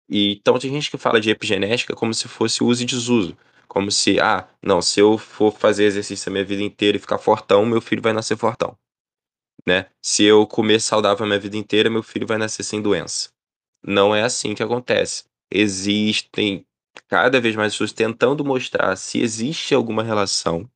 [0.09, 3.37] E, então, tem gente que fala de epigenética como se fosse uso e desuso.
[3.69, 7.19] Como se, ah, não, se eu for fazer exercício a minha vida inteira e ficar
[7.19, 8.77] fortão, meu filho vai nascer fortão.
[9.65, 9.87] Né?
[10.03, 13.31] Se eu comer saudável a minha vida inteira, meu filho vai nascer sem doença.
[13.81, 15.23] Não é assim que acontece.
[15.49, 16.67] Existem
[17.09, 20.69] cada vez mais pessoas tentando mostrar se existe alguma relação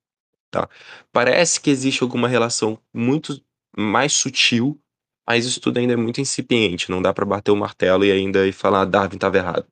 [0.57, 0.69] tá?
[1.13, 3.41] Parece que existe alguma relação muito
[3.77, 4.79] mais sutil,
[5.29, 6.91] mas isso tudo ainda é muito incipiente.
[6.91, 9.67] Não dá para bater o martelo e ainda e falar Darwin estava errado.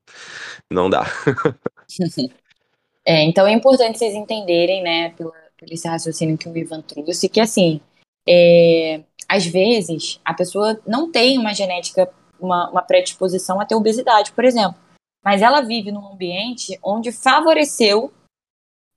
[0.70, 1.06] Não dá.
[3.06, 7.28] é, então é importante vocês entenderem, né, pelo, pelo esse raciocínio que o Ivan trouxe,
[7.28, 7.80] que assim,
[8.28, 14.32] é, às vezes a pessoa não tem uma genética, uma, uma predisposição a ter obesidade,
[14.32, 14.76] por exemplo,
[15.24, 18.12] mas ela vive num ambiente onde favoreceu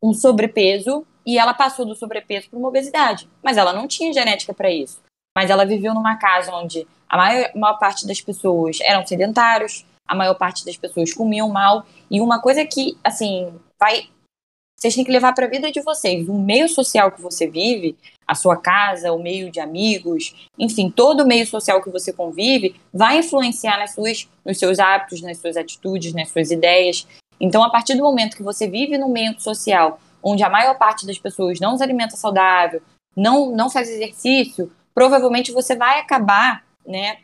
[0.03, 3.29] um sobrepeso e ela passou do sobrepeso para uma obesidade.
[3.43, 5.01] Mas ela não tinha genética para isso.
[5.35, 10.15] Mas ela viveu numa casa onde a maior, maior parte das pessoas eram sedentários, a
[10.15, 11.85] maior parte das pessoas comiam mal.
[12.09, 14.09] E uma coisa que, assim, vai.
[14.77, 16.29] Vocês têm que levar para a vida de vocês.
[16.29, 21.23] O meio social que você vive, a sua casa, o meio de amigos, enfim, todo
[21.23, 25.57] o meio social que você convive, vai influenciar nas suas, nos seus hábitos, nas suas
[25.57, 27.07] atitudes, nas suas ideias.
[27.39, 31.07] Então, a partir do momento que você vive no meio social onde a maior parte
[31.07, 32.81] das pessoas não se alimenta saudável,
[33.15, 37.17] não, não faz exercício, provavelmente você vai acabar, né,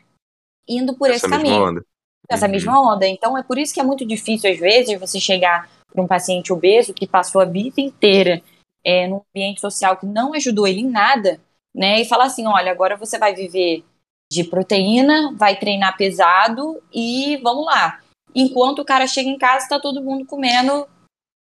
[0.68, 1.68] indo por Essa esse caminho.
[1.68, 1.84] Onda.
[2.28, 2.52] Essa uhum.
[2.52, 3.06] mesma onda.
[3.06, 6.52] Então é por isso que é muito difícil, às vezes, você chegar para um paciente
[6.52, 8.42] obeso que passou a vida inteira
[8.84, 11.40] é, num ambiente social que não ajudou ele em nada,
[11.72, 12.00] né?
[12.00, 13.84] E falar assim: olha, agora você vai viver
[14.30, 18.00] de proteína, vai treinar pesado e vamos lá.
[18.34, 20.88] Enquanto o cara chega em casa, está todo mundo comendo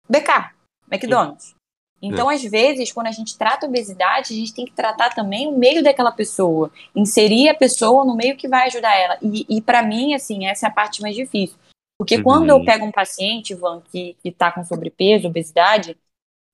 [0.10, 0.52] BK.
[0.92, 1.56] McDonald's.
[2.02, 2.36] Então, é.
[2.36, 5.82] às vezes, quando a gente trata obesidade, a gente tem que tratar também o meio
[5.82, 9.18] daquela pessoa, inserir a pessoa no meio que vai ajudar ela.
[9.22, 11.56] E, e para mim, assim, essa é a parte mais difícil.
[11.98, 12.24] Porque uhum.
[12.24, 15.98] quando eu pego um paciente, Ivan, que, que tá com sobrepeso, obesidade,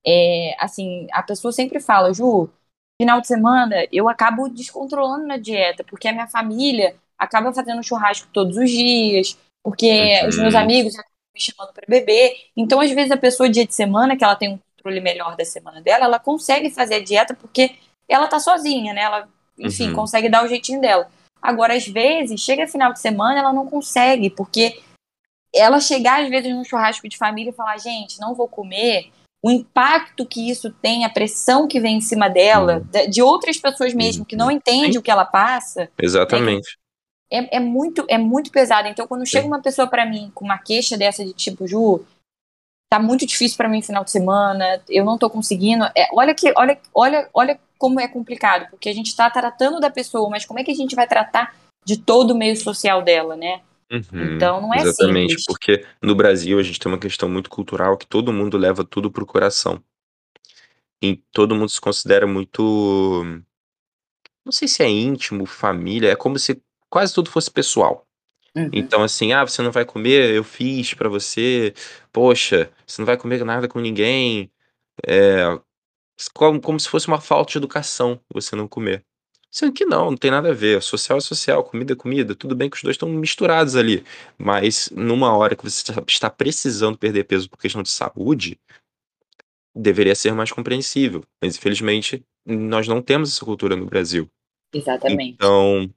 [0.05, 2.49] é, assim, a pessoa sempre fala, Ju,
[3.01, 8.27] final de semana eu acabo descontrolando na dieta, porque a minha família acaba fazendo churrasco
[8.31, 10.29] todos os dias, porque uhum.
[10.29, 10.93] os meus amigos
[11.33, 12.33] me chamando para beber.
[12.55, 15.45] Então, às vezes, a pessoa, dia de semana, que ela tem um controle melhor da
[15.45, 17.75] semana dela, ela consegue fazer a dieta porque
[18.07, 19.01] ela tá sozinha, né?
[19.01, 19.95] Ela, enfim, uhum.
[19.95, 21.07] consegue dar o jeitinho dela.
[21.41, 24.81] Agora, às vezes, chega final de semana, ela não consegue, porque
[25.53, 29.09] ela chegar, às vezes, num churrasco de família e falar, gente, não vou comer,
[29.43, 33.09] o impacto que isso tem, a pressão que vem em cima dela, uhum.
[33.09, 34.51] de outras pessoas mesmo, que não uhum.
[34.51, 35.89] entendem o que ela passa.
[36.01, 36.77] Exatamente
[37.31, 38.87] é, é, muito, é muito pesado.
[38.87, 42.03] Então, quando chega uma pessoa para mim com uma queixa dessa de tipo, Ju,
[42.91, 45.85] tá muito difícil para mim final de semana, eu não tô conseguindo.
[45.95, 49.89] É, olha que, olha, olha, olha como é complicado, porque a gente está tratando da
[49.89, 53.35] pessoa, mas como é que a gente vai tratar de todo o meio social dela,
[53.35, 53.61] né?
[53.91, 55.45] Uhum, então não é exatamente, simples.
[55.45, 59.11] porque no Brasil a gente tem uma questão muito cultural que todo mundo leva tudo
[59.11, 59.83] pro coração.
[61.01, 63.23] E todo mundo se considera muito.
[64.45, 68.05] Não sei se é íntimo, família, é como se quase tudo fosse pessoal.
[68.55, 68.69] Uhum.
[68.73, 71.73] Então, assim, ah, você não vai comer, eu fiz pra você.
[72.11, 74.51] Poxa, você não vai comer nada com ninguém.
[75.07, 75.59] É,
[76.33, 79.05] como, como se fosse uma falta de educação você não comer.
[79.51, 80.81] Sendo que não, não tem nada a ver.
[80.81, 82.35] Social é social, comida é comida.
[82.35, 84.03] Tudo bem que os dois estão misturados ali.
[84.37, 88.59] Mas numa hora que você está precisando perder peso por questão de saúde,
[89.75, 91.23] deveria ser mais compreensível.
[91.41, 94.29] Mas infelizmente nós não temos essa cultura no Brasil.
[94.71, 95.33] Exatamente.
[95.33, 95.89] Então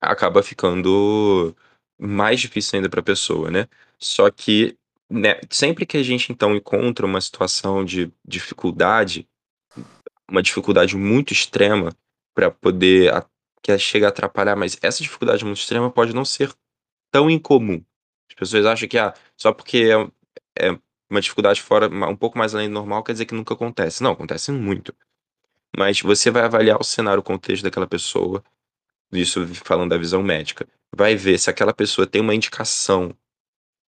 [0.00, 1.56] acaba ficando
[1.98, 3.66] mais difícil ainda para a pessoa, né?
[3.98, 4.76] Só que
[5.10, 9.26] né, sempre que a gente então encontra uma situação de dificuldade,
[10.30, 11.90] uma dificuldade muito extrema
[12.38, 13.26] para poder a,
[13.60, 16.52] que chega a atrapalhar, mas essa dificuldade muito extrema pode não ser
[17.10, 17.84] tão incomum.
[18.30, 19.88] As pessoas acham que ah, só porque
[20.56, 20.78] é, é
[21.10, 24.04] uma dificuldade fora, um pouco mais além do normal, quer dizer que nunca acontece.
[24.04, 24.94] Não, acontece muito.
[25.76, 28.44] Mas você vai avaliar o cenário, o contexto daquela pessoa,
[29.10, 33.12] isso falando da visão médica, vai ver se aquela pessoa tem uma indicação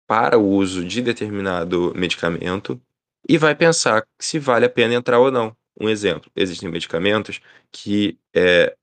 [0.08, 2.82] para o uso de determinado medicamento
[3.28, 5.56] e vai pensar se vale a pena entrar ou não.
[5.80, 7.40] Um exemplo, existem medicamentos
[7.72, 8.76] que é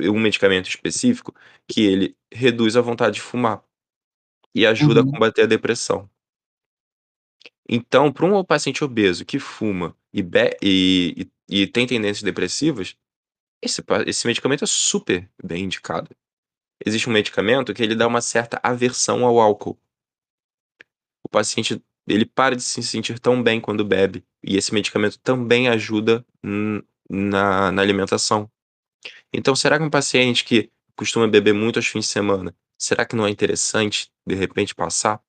[0.00, 1.34] um medicamento específico
[1.68, 3.62] que ele reduz a vontade de fumar
[4.54, 5.08] e ajuda uhum.
[5.08, 6.08] a combater a depressão.
[7.68, 10.24] Então, para um paciente obeso que fuma e,
[10.62, 12.96] e, e, e tem tendências depressivas,
[13.60, 16.08] esse, esse medicamento é super bem indicado.
[16.84, 19.76] Existe um medicamento que ele dá uma certa aversão ao álcool.
[21.24, 24.24] O paciente ele para de se sentir tão bem quando bebe.
[24.42, 26.24] E esse medicamento também ajuda
[27.08, 28.50] na, na alimentação.
[29.32, 33.16] Então, será que um paciente que costuma beber muito aos fins de semana, será que
[33.16, 35.20] não é interessante, de repente, passar?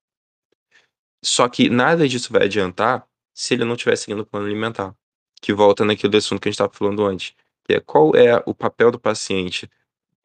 [1.23, 4.95] Só que nada disso vai adiantar se ele não estiver seguindo o plano alimentar.
[5.41, 7.35] Que volta naquele assunto que a gente estava falando antes.
[7.63, 9.69] Que é qual é o papel do paciente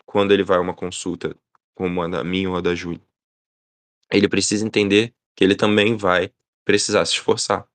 [0.05, 1.37] quando ele vai a uma consulta,
[1.75, 3.03] como a da minha ou a da Júlia.
[4.11, 6.31] Ele precisa entender que ele também vai
[6.65, 7.67] precisar se esforçar.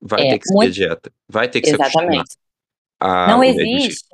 [0.00, 1.12] Vai É, ter que a muito dieta.
[1.28, 2.36] Vai ter que se acostumar exatamente.
[3.00, 4.04] a Não existe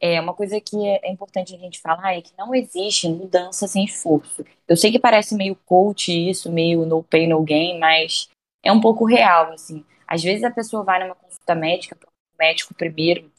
[0.00, 3.66] é, uma coisa que é é importante a gente falar é que não existe mudança
[3.68, 4.44] sem esforço.
[4.66, 8.28] Eu sei que parece meio coach isso, meio no pain, no gain, mas
[8.64, 9.84] é um pouco real, assim.
[10.06, 13.30] Às vezes a pessoa vai numa consulta médica, para um médico primeiro,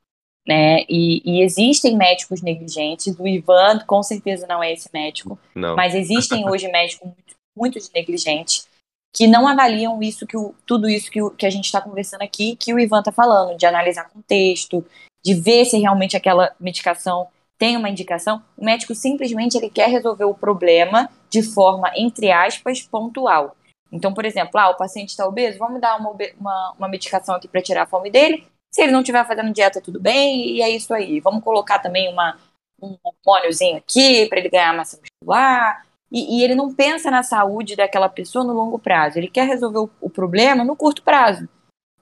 [0.47, 0.83] né?
[0.89, 3.17] E, e existem médicos negligentes.
[3.19, 5.75] O Ivan, com certeza, não é esse médico, Não.
[5.75, 8.67] mas existem hoje médicos muito, muito negligentes
[9.13, 12.23] que não avaliam isso que o, tudo isso que, o, que a gente está conversando
[12.23, 14.83] aqui, que o Ivan está falando, de analisar contexto,
[15.23, 18.41] de ver se realmente aquela medicação tem uma indicação.
[18.57, 23.55] O médico simplesmente ele quer resolver o problema de forma, entre aspas, pontual.
[23.91, 27.47] Então, por exemplo, ah, o paciente está obeso, vamos dar uma, uma, uma medicação aqui
[27.47, 28.45] para tirar a fome dele.
[28.73, 31.19] Se ele não estiver fazendo dieta, tudo bem, e é isso aí.
[31.19, 32.39] Vamos colocar também uma,
[32.81, 35.85] um hormôniozinho aqui para ele ganhar massa muscular.
[36.13, 39.17] E, e, ele não pensa na saúde daquela pessoa no longo prazo.
[39.17, 41.49] Ele quer resolver o, o problema no curto prazo.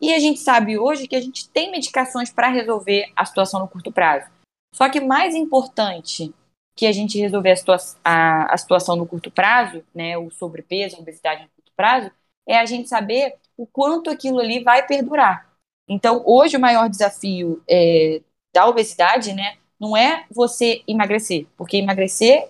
[0.01, 3.69] E a gente sabe hoje que a gente tem medicações para resolver a situação no
[3.69, 4.29] curto prazo.
[4.75, 6.33] Só que mais importante
[6.75, 10.95] que a gente resolver a, situa a, a situação no curto prazo, né, o sobrepeso,
[10.95, 12.11] a obesidade no curto prazo,
[12.47, 15.49] é a gente saber o quanto aquilo ali vai perdurar.
[15.87, 18.21] Então, hoje o maior desafio é,
[18.53, 22.49] da obesidade, né, não é você emagrecer, porque emagrecer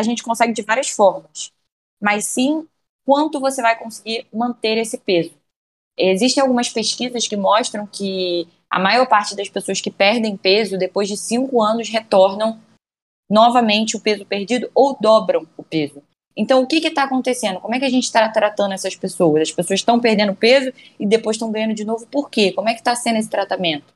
[0.00, 1.52] a gente consegue de várias formas,
[2.00, 2.66] mas sim
[3.04, 5.32] quanto você vai conseguir manter esse peso.
[5.96, 11.08] Existem algumas pesquisas que mostram que a maior parte das pessoas que perdem peso, depois
[11.08, 12.60] de cinco anos, retornam
[13.28, 16.02] novamente o peso perdido ou dobram o peso.
[16.36, 17.60] Então, o que está acontecendo?
[17.60, 19.42] Como é que a gente está tratando essas pessoas?
[19.42, 22.06] As pessoas estão perdendo peso e depois estão ganhando de novo.
[22.06, 22.52] Por quê?
[22.52, 23.92] Como é que está sendo esse tratamento?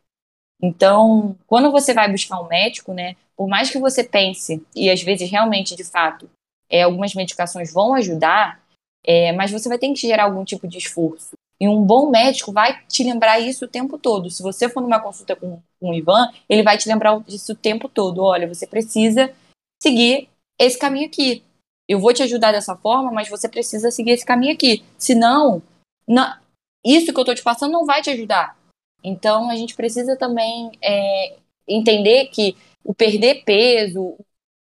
[0.66, 5.02] Então, quando você vai buscar um médico, né, por mais que você pense, e às
[5.02, 6.26] vezes realmente, de fato,
[6.70, 8.62] é, algumas medicações vão ajudar,
[9.06, 11.32] é, mas você vai ter que gerar algum tipo de esforço.
[11.60, 14.30] E um bom médico vai te lembrar isso o tempo todo.
[14.30, 17.56] Se você for numa consulta com, com o Ivan, ele vai te lembrar disso o
[17.56, 18.22] tempo todo.
[18.22, 19.30] Olha, você precisa
[19.82, 21.44] seguir esse caminho aqui.
[21.86, 24.82] Eu vou te ajudar dessa forma, mas você precisa seguir esse caminho aqui.
[24.96, 25.62] Senão,
[26.08, 26.34] não,
[26.82, 28.56] isso que eu estou te passando não vai te ajudar.
[29.04, 31.36] Então, a gente precisa também é,
[31.68, 34.16] entender que o perder peso,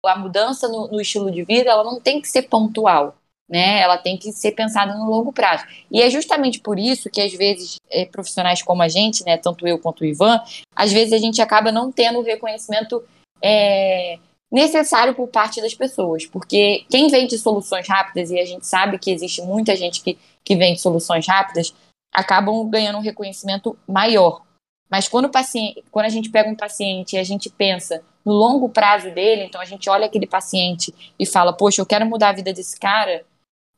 [0.05, 3.15] a mudança no, no, estilo de vida, ela não tem que ser pontual.
[3.49, 3.79] né?
[3.81, 5.65] Ela tem que ser pensada no longo prazo.
[5.89, 9.65] E é justamente por isso que, às vezes, é, profissionais como a gente, né, tanto
[9.67, 10.41] eu quanto o Ivan,
[10.75, 13.03] às vezes a gente acaba não tendo o reconhecimento
[13.41, 14.17] é,
[14.51, 16.25] necessário por parte das pessoas.
[16.25, 20.55] Porque quem vende soluções rápidas, e a gente sabe que existe muita gente que, que
[20.55, 21.73] vende soluções rápidas,
[22.13, 24.43] acabam ganhando um reconhecimento maior.
[24.89, 28.31] Mas quando, o paciente, quando a gente pega um paciente e a gente pensa no
[28.31, 32.29] longo prazo dele, então a gente olha aquele paciente e fala, poxa, eu quero mudar
[32.29, 33.25] a vida desse cara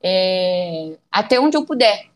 [0.03, 2.09] é, até onde eu puder.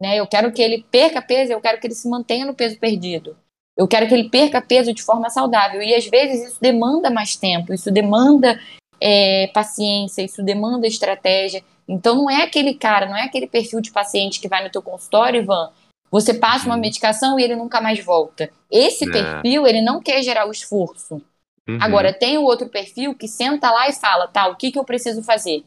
[0.00, 0.16] Né?
[0.16, 3.36] Eu quero que ele perca peso, eu quero que ele se mantenha no peso perdido.
[3.76, 5.82] Eu quero que ele perca peso de forma saudável.
[5.82, 8.60] E às vezes isso demanda mais tempo, isso demanda
[9.00, 11.62] é, paciência, isso demanda estratégia.
[11.86, 14.82] Então não é aquele cara, não é aquele perfil de paciente que vai no teu
[14.82, 15.70] consultório, Ivan,
[16.10, 18.50] você passa uma medicação e ele nunca mais volta.
[18.70, 19.10] Esse é.
[19.10, 21.20] perfil, ele não quer gerar o esforço.
[21.68, 21.78] Uhum.
[21.80, 24.84] Agora, tem o outro perfil que senta lá e fala, tá, o que, que eu
[24.84, 25.64] preciso fazer?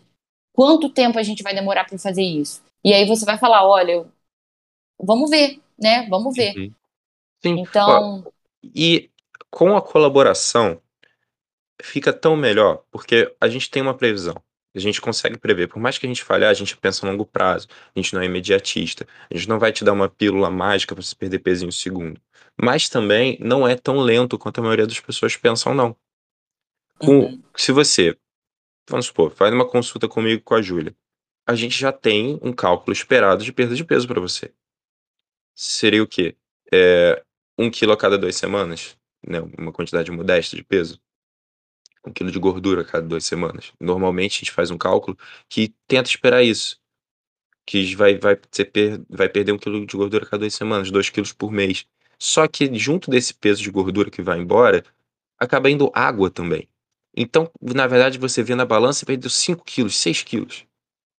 [0.54, 2.64] Quanto tempo a gente vai demorar para fazer isso?
[2.84, 4.06] E aí você vai falar, olha,
[5.00, 6.08] vamos ver, né?
[6.10, 6.56] Vamos ver.
[6.58, 6.74] Uhum.
[7.44, 7.60] Sim.
[7.60, 8.24] Então.
[8.26, 8.32] Ó,
[8.64, 9.10] e
[9.52, 10.80] com a colaboração,
[11.82, 14.36] fica tão melhor, porque a gente tem uma previsão.
[14.78, 15.68] A gente consegue prever.
[15.68, 17.68] Por mais que a gente falhar, a gente pensa a longo prazo.
[17.96, 19.08] A gente não é imediatista.
[19.30, 21.72] A gente não vai te dar uma pílula mágica para você perder peso em um
[21.72, 22.22] segundo.
[22.62, 25.96] Mas também não é tão lento quanto a maioria das pessoas pensam, não.
[27.00, 27.44] Com, uhum.
[27.56, 28.18] Se você,
[28.90, 30.96] vamos supor, faz uma consulta comigo com a Júlia,
[31.46, 34.52] a gente já tem um cálculo esperado de perda de peso para você.
[35.56, 36.36] Seria o quê?
[36.72, 37.24] É,
[37.58, 38.98] um quilo a cada duas semanas?
[39.26, 39.40] Né?
[39.58, 41.00] Uma quantidade modesta de peso?
[42.08, 43.74] Um quilo de gordura a cada duas semanas.
[43.80, 45.18] Normalmente a gente faz um cálculo
[45.50, 46.80] que tenta esperar isso.
[47.66, 51.10] Que vai, vai, per, vai perder um quilo de gordura a cada duas semanas, dois
[51.10, 51.86] quilos por mês.
[52.18, 54.84] Só que junto desse peso de gordura que vai embora,
[55.38, 56.68] acaba indo água também.
[57.16, 60.66] Então, na verdade, você vê na balança e perdeu 5 quilos, 6 quilos.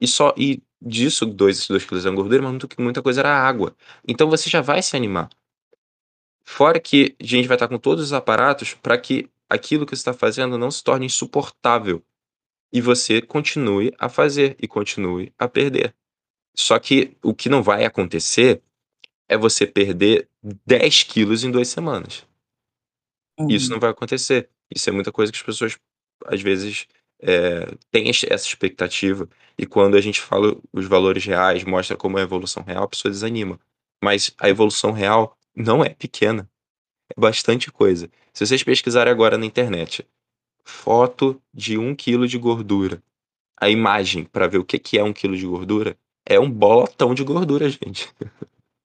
[0.01, 3.75] E só e disso, 2 dois quilos é gordura, mas muito, muita coisa era água.
[4.07, 5.29] Então você já vai se animar.
[6.45, 10.01] Fora que a gente vai estar com todos os aparatos para que aquilo que você
[10.01, 12.03] está fazendo não se torne insuportável
[12.73, 15.95] e você continue a fazer e continue a perder.
[16.55, 18.63] Só que o que não vai acontecer
[19.29, 22.27] é você perder 10 quilos em duas semanas.
[23.39, 23.49] Uhum.
[23.49, 24.51] Isso não vai acontecer.
[24.75, 25.79] Isso é muita coisa que as pessoas,
[26.27, 26.87] às vezes,
[27.21, 29.29] é, têm essa expectativa.
[29.57, 32.89] E quando a gente fala os valores reais, mostra como é a evolução real, a
[32.89, 33.59] pessoa desanima.
[34.03, 36.49] Mas a evolução real não é pequena.
[37.11, 38.11] É bastante coisa.
[38.33, 40.07] Se vocês pesquisarem agora na internet,
[40.65, 43.03] foto de um quilo de gordura,
[43.61, 47.15] a imagem para ver o que, que é um quilo de gordura, é um bolotão
[47.15, 48.13] de gordura, gente.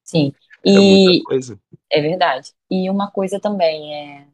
[0.04, 0.34] Sim.
[0.66, 1.60] É e muita coisa.
[1.92, 2.54] É verdade.
[2.72, 4.26] E uma coisa também é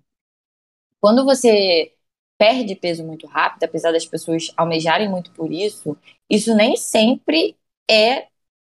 [1.01, 1.93] quando você
[2.37, 5.97] perde peso muito rápido, apesar das pessoas almejarem muito por isso,
[6.29, 7.57] isso nem sempre
[7.89, 8.27] é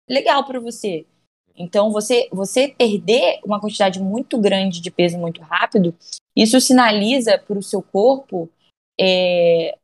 [0.10, 1.06] legal para você.
[1.56, 5.96] Então, você, você perder uma quantidade muito grande de peso muito rápido,
[6.36, 8.50] isso sinaliza para o seu corpo
[9.00, 9.78] é,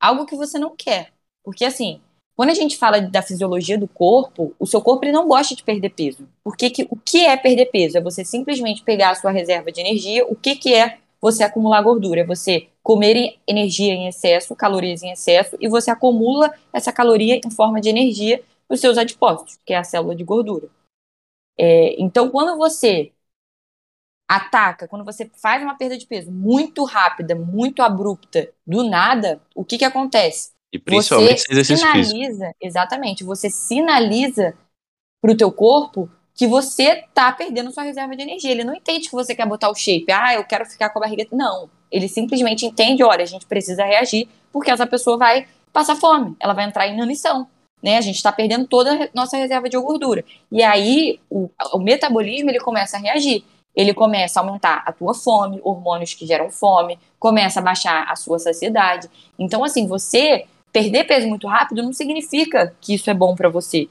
[0.00, 1.12] algo que você não quer.
[1.42, 2.00] Porque, assim,
[2.36, 5.62] quando a gente fala da fisiologia do corpo, o seu corpo ele não gosta de
[5.62, 6.28] perder peso.
[6.42, 7.98] Porque que, o que é perder peso?
[7.98, 10.26] É você simplesmente pegar a sua reserva de energia.
[10.26, 12.20] O que, que é você acumular gordura?
[12.20, 17.50] É você comer energia em excesso, calorias em excesso, e você acumula essa caloria em
[17.50, 20.68] forma de energia nos seus adipócitos, que é a célula de gordura.
[21.58, 23.12] É, então, quando você
[24.28, 29.64] ataca, quando você faz uma perda de peso muito rápida, muito abrupta, do nada, o
[29.64, 30.52] que que acontece?
[30.72, 32.56] E principalmente você exercício sinaliza, físico.
[32.60, 34.54] exatamente, você sinaliza
[35.20, 38.50] para o teu corpo que você tá perdendo sua reserva de energia.
[38.50, 41.02] Ele não entende que você quer botar o shape, ah, eu quero ficar com a
[41.02, 41.26] barriga.
[41.30, 46.36] Não, ele simplesmente entende, olha, a gente precisa reagir porque essa pessoa vai passar fome,
[46.40, 47.48] ela vai entrar em inanição
[47.84, 47.98] né?
[47.98, 50.24] A gente está perdendo toda a nossa reserva de gordura.
[50.50, 53.44] E aí o, o metabolismo ele começa a reagir.
[53.76, 58.16] Ele começa a aumentar a tua fome, hormônios que geram fome, começa a baixar a
[58.16, 59.10] sua saciedade.
[59.38, 63.86] Então, assim, você perder peso muito rápido não significa que isso é bom para você.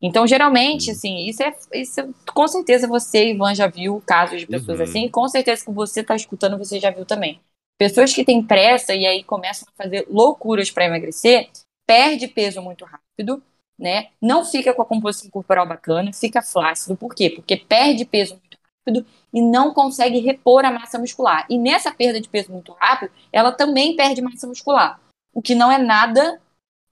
[0.00, 4.46] Então, geralmente, assim, isso é, isso é, Com certeza você, Ivan, já viu casos de
[4.46, 4.84] pessoas uhum.
[4.84, 7.38] assim, e com certeza que você está escutando, você já viu também.
[7.76, 11.50] Pessoas que têm pressa e aí começam a fazer loucuras para emagrecer,
[11.86, 13.42] perde peso muito rápido,
[13.78, 14.08] né?
[14.20, 16.96] Não fica com a composição corporal bacana, fica flácido.
[16.96, 17.30] Por quê?
[17.30, 21.46] Porque perde peso muito rápido e não consegue repor a massa muscular.
[21.48, 25.00] E nessa perda de peso muito rápido, ela também perde massa muscular,
[25.32, 26.40] o que não é nada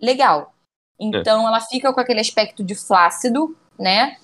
[0.01, 0.55] legal.
[0.99, 1.47] Então é.
[1.47, 4.17] ela fica com aquele aspecto de flácido, né?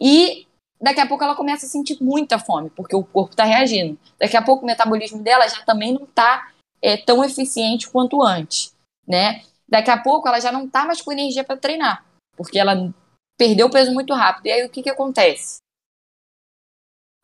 [0.00, 0.46] E
[0.80, 3.98] daqui a pouco ela começa a sentir muita fome, porque o corpo está reagindo.
[4.18, 6.50] Daqui a pouco o metabolismo dela já também não está
[6.82, 8.74] é, tão eficiente quanto antes,
[9.06, 9.42] né?
[9.68, 12.04] Daqui a pouco ela já não tá mais com energia para treinar,
[12.36, 12.92] porque ela
[13.36, 14.46] perdeu o peso muito rápido.
[14.46, 15.58] E aí o que que acontece?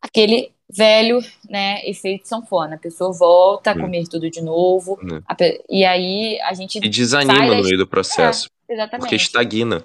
[0.02, 2.76] Aquele velho, né, efeito sanfona.
[2.76, 5.36] A pessoa volta a comer tudo de novo, a,
[5.68, 8.48] e aí a gente e desanima no meio do processo.
[8.68, 9.00] É, exatamente.
[9.02, 9.84] Porque estagna.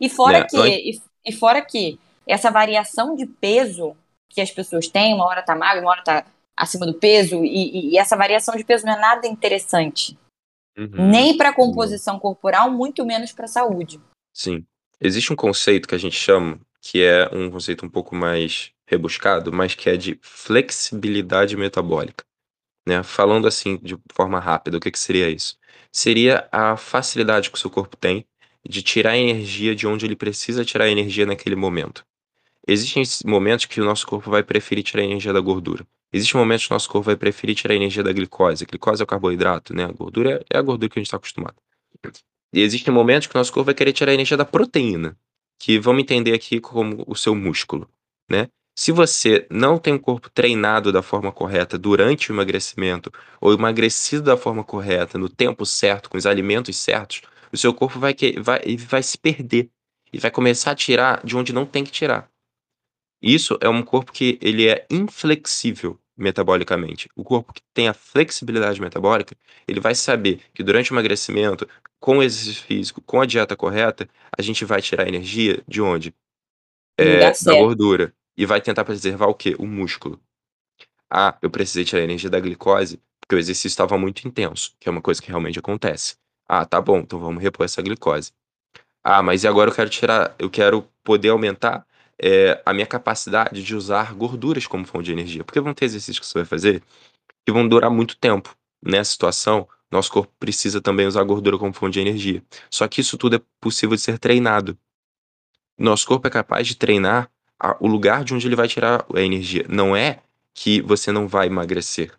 [0.00, 0.46] E fora né?
[0.48, 3.96] que e, e fora que essa variação de peso
[4.28, 6.24] que as pessoas têm, uma hora tá magra, uma hora tá
[6.56, 10.16] acima do peso, e, e essa variação de peso não é nada interessante.
[10.76, 11.10] Uhum.
[11.10, 14.00] Nem para composição corporal, muito menos para saúde.
[14.32, 14.64] Sim.
[15.00, 19.52] Existe um conceito que a gente chama, que é um conceito um pouco mais rebuscado,
[19.52, 22.24] mas que é de flexibilidade metabólica.
[22.86, 23.02] Né?
[23.02, 25.56] Falando assim de forma rápida, o que, que seria isso?
[25.92, 28.26] Seria a facilidade que o seu corpo tem
[28.68, 32.04] de tirar energia de onde ele precisa tirar energia naquele momento.
[32.66, 35.86] Existem momentos que o nosso corpo vai preferir tirar energia da gordura.
[36.12, 38.64] Existem momentos que o nosso corpo vai preferir tirar energia da glicose.
[38.64, 39.84] A glicose é o carboidrato, né?
[39.84, 41.56] A gordura é a gordura que a gente está acostumado.
[42.52, 45.16] E existem momentos que o nosso corpo vai querer tirar energia da proteína,
[45.58, 47.88] que vamos entender aqui como o seu músculo,
[48.28, 48.48] né?
[48.76, 54.22] Se você não tem um corpo treinado da forma correta durante o emagrecimento, ou emagrecido
[54.24, 57.20] da forma correta, no tempo certo, com os alimentos certos,
[57.52, 59.70] o seu corpo vai, vai, vai se perder
[60.12, 62.30] e vai começar a tirar de onde não tem que tirar.
[63.20, 67.08] Isso é um corpo que ele é inflexível metabolicamente.
[67.16, 69.34] O corpo que tem a flexibilidade metabólica,
[69.66, 71.66] ele vai saber que durante o emagrecimento,
[71.98, 76.14] com o exercício físico, com a dieta correta, a gente vai tirar energia de onde?
[76.98, 78.12] É, da gordura.
[78.36, 79.56] E vai tentar preservar o quê?
[79.58, 80.20] O músculo.
[81.10, 84.92] Ah, eu precisei tirar energia da glicose porque o exercício estava muito intenso, que é
[84.92, 86.16] uma coisa que realmente acontece.
[86.48, 88.32] Ah, tá bom, então vamos repor essa glicose.
[89.04, 91.86] Ah, mas e agora eu quero tirar, eu quero poder aumentar
[92.22, 95.42] é, a minha capacidade de usar gorduras como fonte de energia.
[95.42, 96.82] Porque vão ter exercícios que você vai fazer
[97.44, 98.54] que vão durar muito tempo.
[98.82, 102.42] Nessa situação, nosso corpo precisa também usar gordura como fonte de energia.
[102.70, 104.78] Só que isso tudo é possível de ser treinado.
[105.78, 109.20] Nosso corpo é capaz de treinar a, o lugar de onde ele vai tirar a
[109.20, 109.64] energia.
[109.68, 110.22] Não é
[110.54, 112.12] que você não vai emagrecer.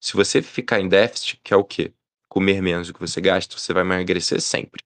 [0.00, 1.92] Se você ficar em déficit, que é o quê?
[2.28, 4.82] Comer menos do que você gasta, você vai emagrecer sempre.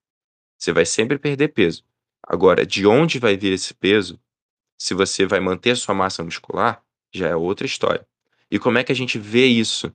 [0.58, 1.82] Você vai sempre perder peso.
[2.22, 4.20] Agora, de onde vai vir esse peso?
[4.81, 8.07] Se você vai manter a sua massa muscular, já é outra história.
[8.51, 9.95] E como é que a gente vê isso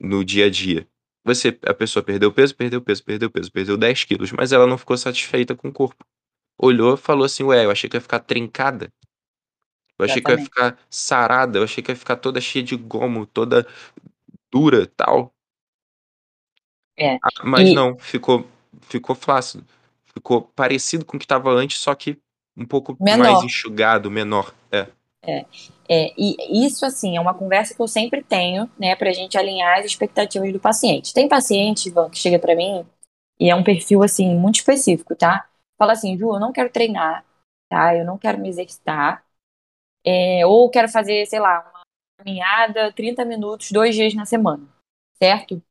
[0.00, 0.88] no dia a dia?
[1.22, 4.78] Você, a pessoa perdeu peso, perdeu peso, perdeu peso, perdeu 10 quilos, mas ela não
[4.78, 6.06] ficou satisfeita com o corpo.
[6.58, 8.90] Olhou e falou assim: Ué, eu achei que ia ficar trincada.
[9.98, 13.26] Eu achei que ia ficar sarada, eu achei que ia ficar toda cheia de gomo,
[13.26, 13.66] toda
[14.50, 15.34] dura tal.
[16.96, 17.16] É.
[17.16, 17.74] Ah, mas e...
[17.74, 18.48] não, ficou,
[18.80, 19.66] ficou flácido.
[20.06, 22.18] Ficou parecido com o que estava antes, só que
[22.56, 23.32] um pouco menor.
[23.32, 24.54] mais enxugado, menor.
[24.70, 24.86] É.
[25.26, 25.46] É,
[25.88, 29.78] é, e isso, assim, é uma conversa que eu sempre tenho, né, pra gente alinhar
[29.78, 31.14] as expectativas do paciente.
[31.14, 32.86] Tem paciente, Ivan, que chega para mim
[33.40, 35.48] e é um perfil, assim, muito específico, tá?
[35.78, 37.24] Fala assim, Ju, eu não quero treinar,
[37.68, 37.96] tá?
[37.96, 39.24] Eu não quero me exercitar,
[40.04, 41.82] é, ou quero fazer, sei lá, uma
[42.18, 44.66] caminhada 30 minutos, dois dias na semana,
[45.18, 45.62] certo?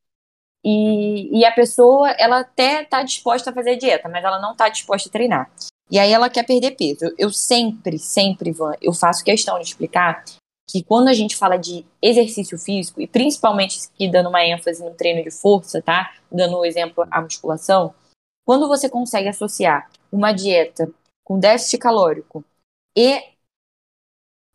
[0.64, 4.68] E, e a pessoa, ela até tá disposta a fazer dieta, mas ela não tá
[4.68, 5.50] disposta a treinar.
[5.90, 7.14] E aí ela quer perder peso.
[7.18, 10.24] Eu sempre, sempre, Ivan, eu faço questão de explicar
[10.68, 14.94] que quando a gente fala de exercício físico, e principalmente aqui dando uma ênfase no
[14.94, 16.14] treino de força, tá?
[16.32, 17.94] Dando o um exemplo à musculação,
[18.46, 20.90] quando você consegue associar uma dieta
[21.22, 22.44] com déficit calórico
[22.96, 23.22] e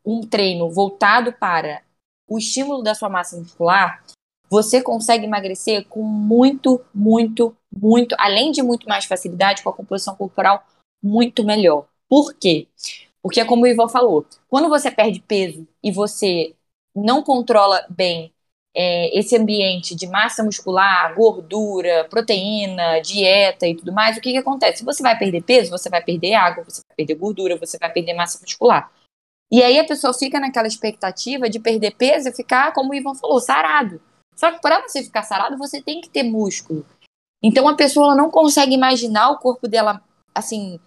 [0.06, 1.82] um treino voltado para
[2.28, 4.04] o estímulo da sua massa muscular,
[4.50, 10.16] você consegue emagrecer com muito, muito, muito, além de muito mais facilidade, com a composição
[10.16, 10.64] corporal
[11.02, 11.88] muito melhor.
[12.08, 12.68] Por quê?
[13.22, 16.56] Porque, como o Ivan falou, quando você perde peso e você
[16.96, 18.34] não controla bem
[18.74, 24.38] é, esse ambiente de massa muscular, gordura, proteína, dieta e tudo mais, o que, que
[24.38, 24.86] acontece?
[24.86, 28.14] Você vai perder peso, você vai perder água, você vai perder gordura, você vai perder
[28.14, 28.92] massa muscular.
[29.52, 33.16] E aí a pessoa fica naquela expectativa de perder peso e ficar, como o Ivan
[33.16, 34.00] falou, sarado.
[34.36, 36.86] Só que para você ficar sarado, você tem que ter músculo.
[37.42, 40.02] Então a pessoa não consegue imaginar o corpo dela
[40.34, 40.80] assim,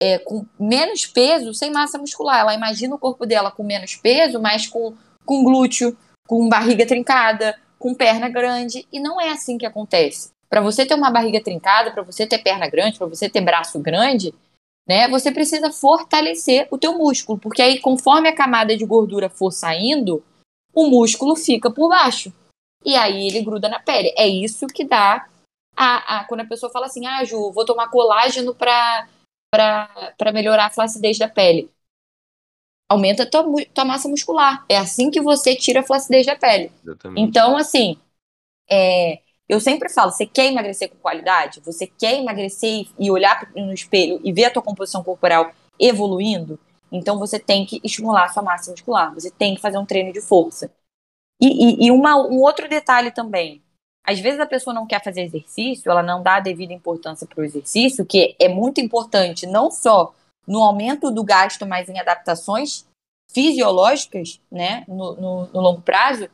[0.00, 2.40] é, com menos peso, sem massa muscular.
[2.40, 4.94] Ela imagina o corpo dela com menos peso, mas com,
[5.24, 5.96] com glúteo,
[6.26, 8.86] com barriga trincada, com perna grande.
[8.90, 10.30] E não é assim que acontece.
[10.48, 13.78] Para você ter uma barriga trincada, para você ter perna grande, para você ter braço
[13.78, 14.34] grande,
[14.88, 19.52] né, você precisa fortalecer o teu músculo, porque aí conforme a camada de gordura for
[19.52, 20.24] saindo,
[20.74, 22.32] o músculo fica por baixo.
[22.84, 24.12] E aí ele gruda na pele.
[24.16, 25.28] É isso que dá
[25.76, 29.06] a, a quando a pessoa fala assim: "Ah, Ju, vou tomar colágeno para
[29.50, 31.70] para melhorar a flacidez da pele.
[32.88, 34.64] Aumenta a tua, tua, massa muscular.
[34.68, 36.72] É assim que você tira a flacidez da pele.
[36.84, 37.20] Exatamente.
[37.20, 37.96] Então, assim,
[38.68, 41.60] é, Eu sempre falo, você quer emagrecer com qualidade?
[41.64, 46.56] Você quer emagrecer e olhar no espelho e ver a tua composição corporal evoluindo?
[46.92, 50.12] Então você tem que estimular a sua massa muscular, você tem que fazer um treino
[50.12, 50.72] de força.
[51.40, 53.60] E, e, e uma, um outro detalhe também,
[54.04, 57.40] às vezes a pessoa não quer fazer exercício, ela não dá a devida importância para
[57.40, 60.14] o exercício, que é muito importante não só
[60.46, 62.86] no aumento do gasto, mas em adaptações
[63.32, 66.28] fisiológicas, né, no, no, no longo prazo,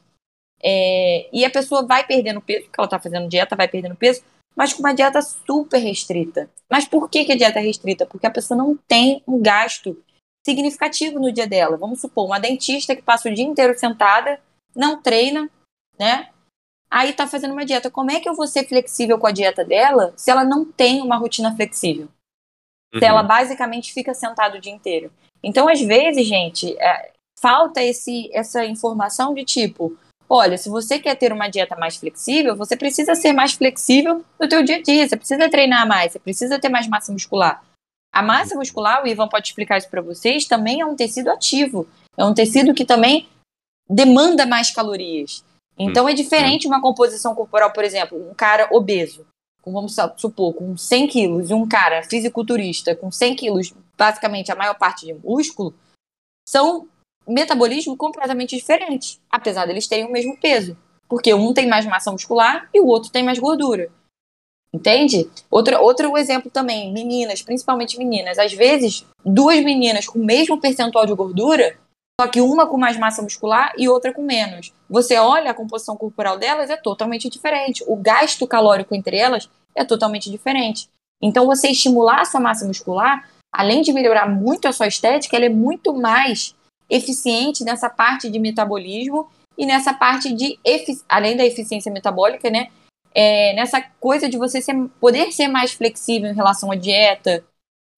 [0.62, 4.22] é, e a pessoa vai perdendo peso, porque ela está fazendo dieta, vai perdendo peso,
[4.56, 6.48] mas com uma dieta super restrita.
[6.70, 8.06] Mas por que, que a dieta é restrita?
[8.06, 10.02] Porque a pessoa não tem um gasto
[10.46, 11.76] significativo no dia dela.
[11.76, 14.40] Vamos supor, uma dentista que passa o dia inteiro sentada,
[14.74, 15.50] não treina,
[15.98, 16.30] né?
[16.91, 17.91] Aí tá fazendo uma dieta.
[17.91, 21.01] Como é que eu vou ser flexível com a dieta dela se ela não tem
[21.01, 22.09] uma rotina flexível?
[22.95, 23.01] Uhum.
[23.01, 25.12] Se ela basicamente fica sentada o dia inteiro.
[25.43, 29.97] Então, às vezes, gente, é, falta esse, essa informação de tipo,
[30.28, 34.49] olha, se você quer ter uma dieta mais flexível, você precisa ser mais flexível no
[34.49, 37.62] teu dia a dia, você precisa treinar mais, você precisa ter mais massa muscular.
[38.12, 41.87] A massa muscular, o Ivan pode explicar isso para vocês, também é um tecido ativo.
[42.16, 43.28] É um tecido que também
[43.89, 45.45] demanda mais calorias.
[45.79, 49.27] Então é diferente uma composição corporal, por exemplo, um cara obeso,
[49.64, 54.74] vamos supor, com 100 quilos, e um cara fisiculturista com 100 quilos, basicamente a maior
[54.74, 55.74] parte de músculo,
[56.49, 56.89] são
[57.27, 60.77] metabolismo completamente diferentes, apesar deles terem o mesmo peso.
[61.09, 63.91] Porque um tem mais massa muscular e o outro tem mais gordura.
[64.72, 65.29] Entende?
[65.51, 68.39] Outro, outro exemplo também, meninas, principalmente meninas.
[68.39, 71.79] Às vezes, duas meninas com o mesmo percentual de gordura,
[72.18, 74.72] só que uma com mais massa muscular e outra com menos.
[74.88, 77.84] Você olha a composição corporal delas, é totalmente diferente.
[77.86, 80.88] O gasto calórico entre elas é totalmente diferente.
[81.20, 85.44] Então, você estimular a sua massa muscular, além de melhorar muito a sua estética, ela
[85.44, 86.54] é muito mais
[86.88, 90.58] eficiente nessa parte de metabolismo e nessa parte de,
[91.08, 92.68] além da eficiência metabólica, né?
[93.14, 97.42] É, nessa coisa de você ser, poder ser mais flexível em relação à dieta,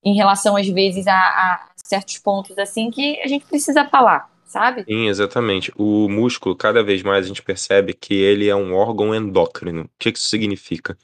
[0.05, 4.85] em relação, às vezes, a, a certos pontos assim que a gente precisa falar, sabe?
[4.85, 5.73] Sim, exatamente.
[5.77, 9.83] O músculo, cada vez mais a gente percebe que ele é um órgão endócrino.
[9.85, 10.97] O que isso significa?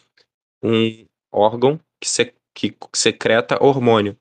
[0.62, 4.16] Um órgão que, se, que secreta hormônio.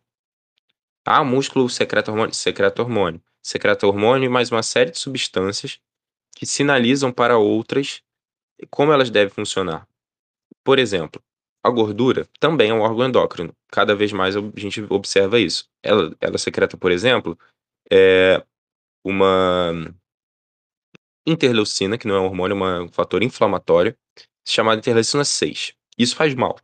[1.05, 2.34] Ah, músculo secreta hormônio?
[2.34, 5.80] Secreta hormônio secreta hormônio e mais uma série de substâncias
[6.34, 8.01] que sinalizam para outras
[8.70, 9.86] como elas devem funcionar.
[10.64, 11.22] Por exemplo,
[11.64, 13.55] a gordura também é um órgão endócrino.
[13.72, 15.66] Cada vez mais a gente observa isso.
[15.82, 17.39] Ela, ela secreta, por exemplo,
[17.89, 18.43] é
[19.03, 19.72] uma
[21.26, 23.95] interleucina, que não é um hormônio, é um fator inflamatório,
[24.45, 25.74] chamado interleucina 6.
[25.97, 26.57] Isso faz mal.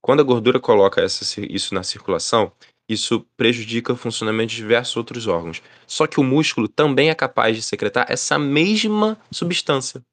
[0.00, 2.52] Quando a gordura coloca essa, isso na circulação,
[2.88, 5.62] isso prejudica o funcionamento de diversos outros órgãos.
[5.86, 10.04] Só que o músculo também é capaz de secretar essa mesma substância.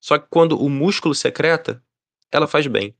[0.00, 1.82] Só que quando o músculo secreta,
[2.30, 2.94] ela faz bem.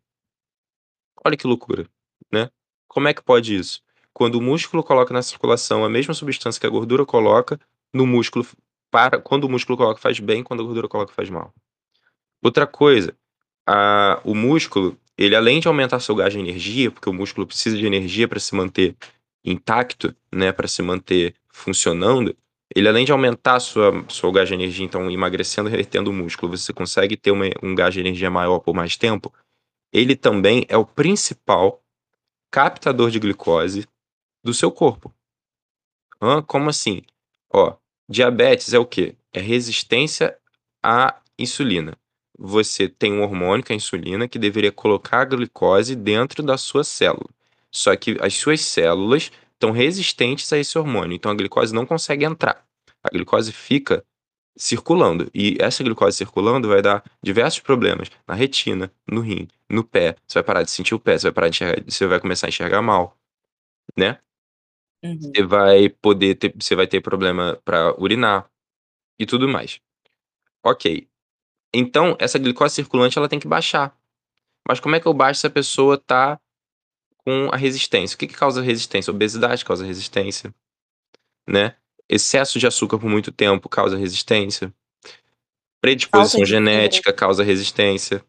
[1.25, 1.87] Olha que loucura,
[2.33, 2.51] né?
[2.87, 3.83] Como é que pode isso?
[4.13, 7.59] Quando o músculo coloca na circulação a mesma substância que a gordura coloca,
[7.93, 8.47] no músculo
[8.91, 11.53] para, quando o músculo coloca faz bem, quando a gordura coloca faz mal.
[12.43, 13.15] Outra coisa,
[13.67, 17.77] a, o músculo ele além de aumentar seu gás de energia, porque o músculo precisa
[17.77, 18.97] de energia para se manter
[19.45, 22.37] intacto, né, para se manter funcionando,
[22.75, 26.57] ele além de aumentar sua, seu gás de energia, então emagrecendo e retendo o músculo,
[26.57, 29.33] você consegue ter uma, um gás de energia maior por mais tempo,
[29.93, 31.83] ele também é o principal
[32.51, 33.87] captador de glicose
[34.43, 35.13] do seu corpo.
[36.21, 36.43] Hã?
[36.43, 37.03] Como assim?
[37.53, 37.77] Ó,
[38.09, 39.17] diabetes é o quê?
[39.33, 40.39] É resistência
[40.83, 41.97] à insulina
[42.39, 46.57] você tem um hormônio, que é a insulina, que deveria colocar a glicose dentro da
[46.57, 47.29] sua célula.
[47.71, 52.25] Só que as suas células estão resistentes a esse hormônio, então a glicose não consegue
[52.25, 52.65] entrar.
[53.03, 54.05] A glicose fica
[54.59, 55.31] circulando.
[55.35, 60.17] E essa glicose circulando vai dar diversos problemas na retina, no rim, no pé.
[60.27, 62.47] Você vai parar de sentir o pé, você vai parar de enxergar, você vai começar
[62.47, 63.17] a enxergar mal,
[63.97, 64.19] né?
[65.05, 65.19] Uhum.
[65.21, 68.51] Você vai poder ter, você vai ter problema para urinar
[69.19, 69.81] e tudo mais.
[70.65, 71.09] Ok,
[71.73, 73.97] então, essa glicose circulante ela tem que baixar.
[74.67, 76.41] Mas como é que eu baixo se a pessoa está
[77.19, 78.17] com a resistência?
[78.17, 79.11] O que, que causa resistência?
[79.13, 80.55] Obesidade causa resistência,
[81.49, 81.77] né?
[82.09, 84.73] Excesso de açúcar por muito tempo causa resistência.
[85.81, 88.25] Predisposição genética causa resistência.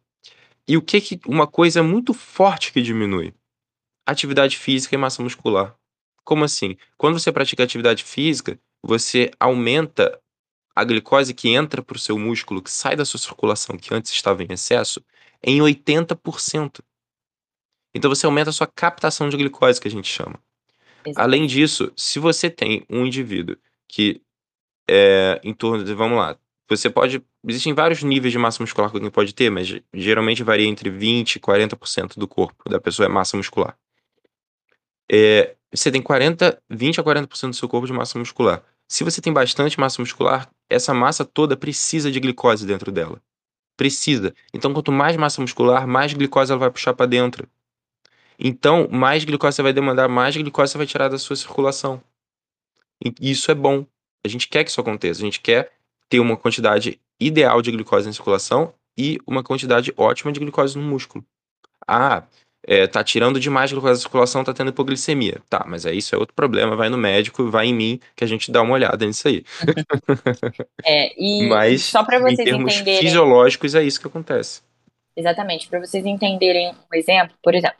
[0.67, 3.33] E o que que uma coisa muito forte que diminui?
[4.05, 5.75] Atividade física e massa muscular.
[6.23, 6.77] Como assim?
[6.97, 10.19] Quando você pratica atividade física, você aumenta
[10.75, 14.11] a glicose que entra para o seu músculo, que sai da sua circulação, que antes
[14.11, 15.03] estava em excesso,
[15.41, 16.81] em 80%.
[17.93, 20.39] Então você aumenta a sua captação de glicose, que a gente chama.
[21.05, 21.19] Exato.
[21.19, 23.57] Além disso, se você tem um indivíduo
[23.89, 24.21] que
[24.89, 26.37] é em torno de, vamos lá,
[26.69, 27.21] você pode.
[27.47, 31.35] Existem vários níveis de massa muscular que alguém pode ter, mas geralmente varia entre 20%
[31.35, 33.75] e 40% do corpo da pessoa é massa muscular.
[35.11, 38.63] É, você tem 40, 20 a 40% do seu corpo de massa muscular.
[38.87, 43.21] Se você tem bastante massa muscular, essa massa toda precisa de glicose dentro dela.
[43.77, 44.33] Precisa.
[44.53, 47.47] Então, quanto mais massa muscular, mais glicose ela vai puxar para dentro.
[48.37, 52.01] Então, mais glicose você vai demandar, mais glicose você vai tirar da sua circulação.
[53.03, 53.85] E isso é bom.
[54.25, 55.21] A gente quer que isso aconteça.
[55.21, 55.71] A gente quer
[56.09, 60.83] ter uma quantidade ideal de glicose na circulação e uma quantidade ótima de glicose no
[60.83, 61.23] músculo.
[61.87, 62.23] Ah,
[62.65, 65.41] é, tá tirando demais glicose da circulação, tá tendo hipoglicemia.
[65.49, 68.27] Tá, mas aí isso é outro problema, vai no médico, vai em mim, que a
[68.27, 69.43] gente dá uma olhada nisso aí.
[70.85, 73.01] É, e mas, só para vocês em termos entenderem.
[73.01, 74.61] fisiológicos, é isso que acontece.
[75.15, 77.77] Exatamente, para vocês entenderem um exemplo, por exemplo,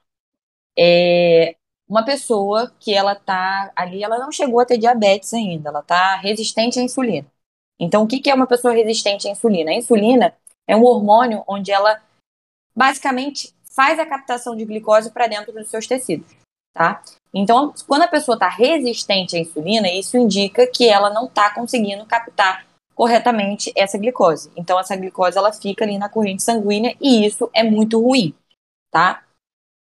[0.78, 1.56] é
[1.90, 6.16] uma pessoa que ela tá ali, ela não chegou a ter diabetes ainda, ela tá
[6.18, 7.26] resistente à insulina.
[7.80, 9.72] Então, o que que é uma pessoa resistente à insulina?
[9.72, 10.36] A insulina
[10.68, 12.00] é um hormônio onde ela
[12.76, 16.28] basicamente faz a captação de glicose para dentro dos seus tecidos,
[16.74, 17.02] tá?
[17.34, 22.06] Então, quando a pessoa está resistente à insulina, isso indica que ela não está conseguindo
[22.06, 24.52] captar corretamente essa glicose.
[24.56, 28.36] Então, essa glicose ela fica ali na corrente sanguínea e isso é muito ruim,
[28.92, 29.24] tá?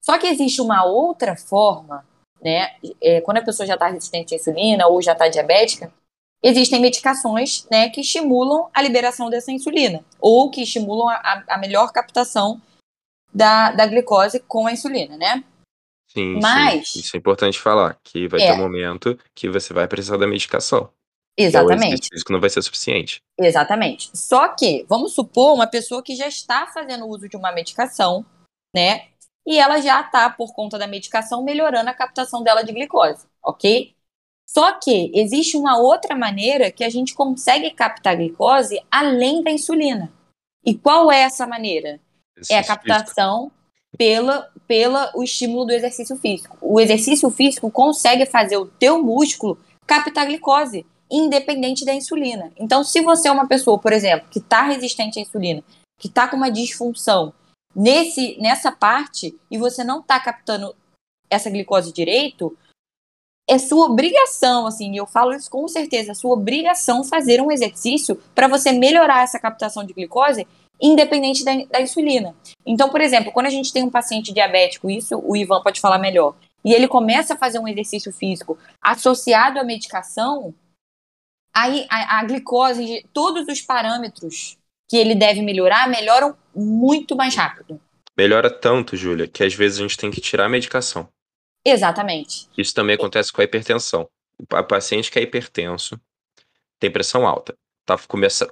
[0.01, 2.05] Só que existe uma outra forma,
[2.41, 2.75] né?
[3.01, 5.91] É, quando a pessoa já está resistente à insulina ou já está diabética,
[6.41, 11.91] existem medicações, né, que estimulam a liberação dessa insulina ou que estimulam a, a melhor
[11.91, 12.61] captação
[13.33, 15.43] da, da glicose com a insulina, né?
[16.11, 16.99] Sim, Mas- sim.
[17.01, 18.53] Isso é importante falar, que vai ter É.
[18.53, 20.83] um momento que você vai precisar da medicação.
[20.83, 22.07] O Exatamente.
[22.11, 23.19] físico não vai ser suficiente.
[23.37, 24.09] Exatamente.
[24.17, 28.25] Só que, vamos supor, uma pessoa que já está fazendo uso de uma medicação,
[28.75, 29.07] né?
[29.49, 33.95] E ela já está, por conta da medicação, melhorando a captação dela de glicose, ok?
[34.47, 40.13] Só que existe uma outra maneira que a gente consegue captar glicose além da insulina.
[40.63, 41.99] E qual é essa maneira?
[42.47, 42.77] É a Exercício físico.
[42.85, 43.51] captação
[43.97, 46.55] pela, pela o estímulo do exercício físico.
[46.61, 52.51] O exercício físico consegue fazer o teu músculo captar glicose, independente da insulina.
[52.55, 55.63] Então, se você é uma pessoa, por exemplo, que está resistente à insulina,
[55.97, 57.33] que está com uma disfunção
[57.75, 60.75] nesse, nessa parte e você não está captando
[61.29, 62.57] essa glicose direito,
[63.47, 67.51] é sua obrigação, assim, e eu falo isso com certeza, é sua obrigação fazer um
[67.51, 70.47] exercício para você melhorar essa captação de glicose
[70.81, 72.35] independente da, da insulina.
[72.65, 75.97] Então, por exemplo, quando a gente tem um paciente diabético, isso o Ivan pode falar
[75.97, 80.53] melhor, e ele começa a fazer um exercício físico associado à medicação,
[81.53, 84.57] aí a, a glicose, todos os parâmetros
[84.89, 87.79] que ele deve melhorar, melhoram muito mais rápido.
[88.17, 91.07] Melhora tanto, Júlia, que às vezes a gente tem que tirar a medicação.
[91.63, 92.49] Exatamente.
[92.57, 94.09] Isso também acontece com a hipertensão.
[94.37, 95.99] O pa- paciente que é hipertenso,
[96.79, 98.51] tem pressão alta, tá, começa,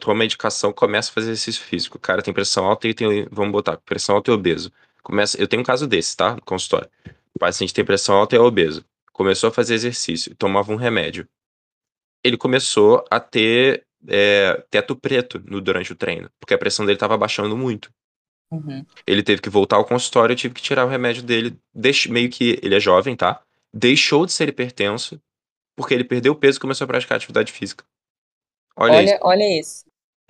[0.00, 1.98] toma medicação, começa a fazer exercício físico.
[1.98, 4.72] O cara tem pressão alta e tem, vamos botar, pressão alta e obeso.
[5.02, 6.34] Começa, eu tenho um caso desse, tá?
[6.34, 6.88] No consultório.
[7.34, 8.84] O paciente tem pressão alta e é obeso.
[9.12, 11.28] Começou a fazer exercício, tomava um remédio.
[12.24, 16.96] Ele começou a ter é, teto preto no, durante o treino, porque a pressão dele
[16.96, 17.92] estava baixando muito.
[18.50, 18.84] Uhum.
[19.06, 21.58] Ele teve que voltar ao consultório, eu tive que tirar o remédio dele.
[21.74, 22.06] Deix...
[22.06, 23.42] Meio que ele é jovem, tá?
[23.74, 25.20] Deixou de ser hipertenso,
[25.76, 27.84] porque ele perdeu peso e começou a praticar atividade física.
[28.76, 29.84] Olha, isso, Olha, olha isso.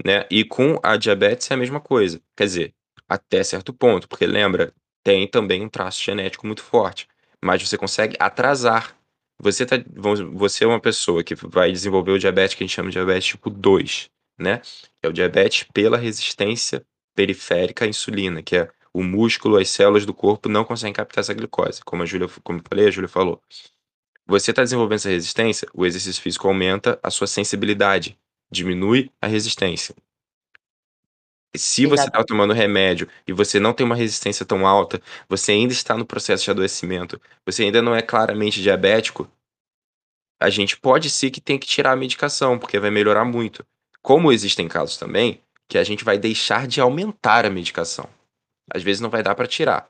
[0.05, 0.27] né?
[0.31, 2.21] E com a diabetes é a mesma coisa.
[2.37, 2.75] Quer dizer,
[3.09, 4.73] até certo ponto, porque lembra,
[5.05, 7.09] tem também um traço genético muito forte.
[7.45, 8.96] Mas você consegue atrasar.
[9.39, 9.77] Você, tá,
[10.33, 13.29] você é uma pessoa que vai desenvolver o diabetes que a gente chama de diabetes
[13.29, 14.63] tipo 2, né?
[15.03, 16.85] É o diabetes pela resistência
[17.15, 21.35] periférica à insulina, que é o músculo, as células do corpo não conseguem captar essa
[21.35, 23.43] glicose, como a Júlia, como eu falei, a Júlia falou.
[24.27, 28.19] Você está desenvolvendo essa resistência, o exercício físico aumenta a sua sensibilidade,
[28.51, 29.95] diminui a resistência.
[31.55, 35.73] Se você está tomando remédio e você não tem uma resistência tão alta, você ainda
[35.73, 39.31] está no processo de adoecimento, você ainda não é claramente diabético,
[40.41, 43.65] a gente pode sim que tem que tirar a medicação, porque vai melhorar muito.
[44.03, 48.09] Como existem casos também que a gente vai deixar de aumentar a medicação.
[48.73, 49.89] Às vezes não vai dar para tirar.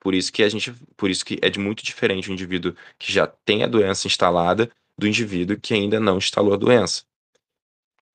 [0.00, 3.12] Por isso que a gente, por isso que é de muito diferente o indivíduo que
[3.12, 7.02] já tem a doença instalada do indivíduo que ainda não instalou a doença.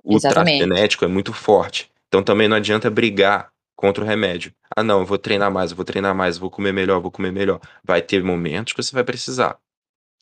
[0.03, 0.59] O Exatamente.
[0.59, 1.91] genético é muito forte.
[2.11, 4.53] Então também não adianta brigar contra o remédio.
[4.75, 7.01] Ah, não, eu vou treinar mais, eu vou treinar mais, eu vou comer melhor, eu
[7.01, 7.61] vou comer melhor.
[7.81, 9.57] Vai ter momentos que você vai precisar,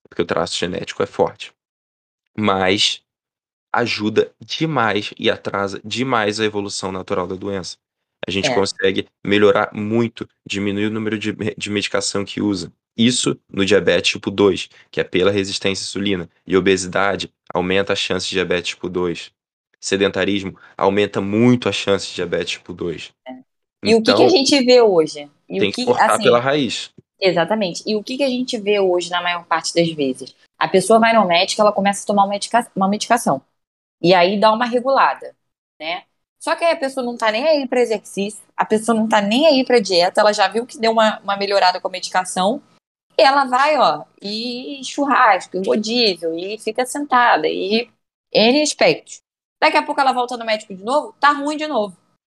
[0.10, 1.52] porque o traço genético é forte.
[2.38, 3.02] Mas
[3.74, 7.78] ajuda demais e atrasa demais a evolução natural da doença.
[8.28, 8.56] A gente É.
[8.56, 12.72] consegue melhorar muito, diminuir o número de, de medicação que usa.
[12.98, 16.30] Isso no diabetes tipo 2, que é pela resistência à insulina.
[16.46, 19.32] E obesidade aumenta a chance de diabetes tipo 2.
[19.80, 23.12] Sedentarismo, aumenta muito a chance de diabetes tipo 2.
[23.28, 23.32] É.
[23.84, 25.30] E então, o que, que, a gente vê hoje?
[25.48, 26.92] E tem o que, que cortar assim, pela raiz.
[27.20, 27.84] Exatamente.
[27.86, 30.36] E o que, que a gente vê hoje na maior parte das vezes?
[30.58, 33.42] A pessoa vai no médico, ela começa a tomar uma, medica uma medicação.
[34.02, 35.36] E aí dá uma regulada,
[35.80, 36.04] né?
[36.40, 39.22] Só que aí a pessoa não tá nem aí para exercício, a pessoa não tá
[39.22, 42.62] nem aí para dieta, ela já viu que deu uma, uma melhorada com a medicação,
[43.18, 47.90] e ela vai, ó, e churrasco, e rodízio, e fica sentada, e
[48.32, 49.22] N aspectos.
[49.62, 51.96] Daqui a pouco ela volta no médico de novo, tá ruim de novo.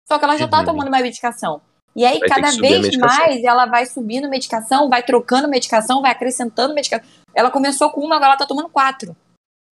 [0.08, 0.66] Só que ela já tá uhum.
[0.66, 1.62] tomando uma medicação.
[1.96, 6.74] E aí, vai cada vez mais, ela vai subindo medicação, vai trocando medicação, vai acrescentando
[6.74, 7.06] medicação.
[7.34, 9.16] Ela começou com uma, agora ela tá tomando quatro.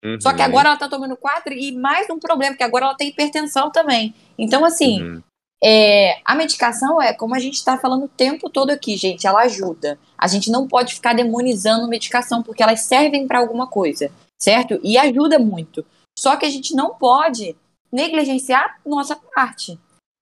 [0.04, 0.20] Uhum.
[0.20, 3.08] Só que agora ela tá tomando quatro e mais um problema, porque agora ela tem
[3.08, 4.14] hipertensão também.
[4.38, 5.22] Então, assim, uhum.
[5.62, 9.42] é, a medicação é como a gente tá falando o tempo todo aqui, gente, ela
[9.42, 9.98] ajuda.
[10.16, 14.78] A gente não pode ficar demonizando medicação, porque elas servem para alguma coisa, certo?
[14.82, 15.84] E ajuda muito.
[16.20, 17.56] Só que a gente não pode
[17.90, 19.78] negligenciar nossa parte.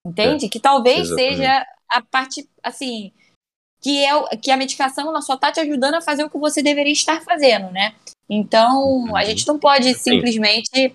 [0.06, 0.46] Entende?
[0.46, 1.36] É, que talvez exatamente.
[1.36, 3.10] seja a parte, assim,
[3.80, 6.62] que é que a medicação ela só tá te ajudando a fazer o que você
[6.62, 7.96] deveria estar fazendo, né?
[8.30, 10.94] Então, a gente não pode simplesmente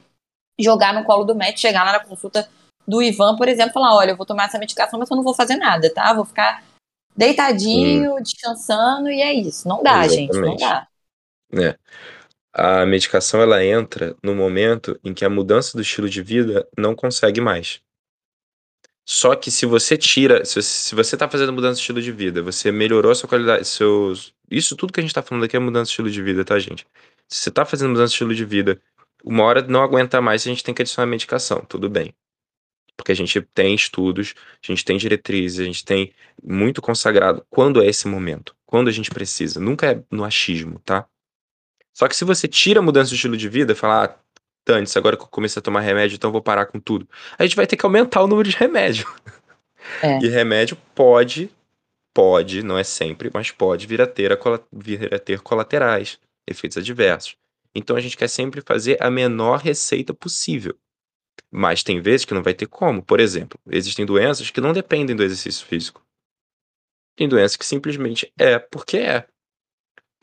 [0.58, 2.50] jogar no colo do médico, chegar lá na consulta
[2.88, 5.34] do Ivan, por exemplo, falar, olha, eu vou tomar essa medicação, mas eu não vou
[5.34, 6.14] fazer nada, tá?
[6.14, 6.64] Vou ficar
[7.14, 8.22] deitadinho, hum.
[8.22, 9.68] descansando e é isso.
[9.68, 10.34] Não dá, Exatamente.
[10.34, 10.88] gente, não dá.
[11.54, 11.78] É.
[12.54, 16.96] A medicação ela entra no momento em que a mudança do estilo de vida não
[16.96, 17.82] consegue mais.
[19.06, 22.72] Só que se você tira, se, você está fazendo mudança de estilo de vida, você
[22.72, 24.34] melhorou a sua qualidade, seus.
[24.50, 26.58] Isso tudo que a gente está falando aqui é mudança de estilo de vida, tá,
[26.60, 26.86] gente?
[27.28, 28.80] Se você está fazendo mudança de estilo de vida,
[29.24, 32.14] uma hora não aguenta mais, a gente tem que adicionar medicação, tudo bem.
[32.96, 37.82] Porque a gente tem estudos, a gente tem diretrizes, a gente tem muito consagrado quando
[37.82, 39.60] é esse momento, quando a gente precisa.
[39.60, 41.08] Nunca é no achismo, tá?
[41.94, 44.16] Só que se você tira a mudança de estilo de vida, falar, ah,
[44.66, 47.08] dane agora que eu comecei a tomar remédio, então eu vou parar com tudo.
[47.38, 49.08] A gente vai ter que aumentar o número de remédio.
[50.02, 50.18] É.
[50.20, 51.52] E remédio pode,
[52.14, 54.38] pode, não é sempre, mas pode vir a ter, a,
[54.72, 56.18] vir a ter colaterais,
[56.48, 57.36] efeitos adversos.
[57.76, 60.78] Então a gente quer sempre fazer a menor receita possível.
[61.52, 63.04] Mas tem vezes que não vai ter como.
[63.04, 66.04] Por exemplo, existem doenças que não dependem do exercício físico.
[67.16, 69.28] Tem doenças que simplesmente é porque é.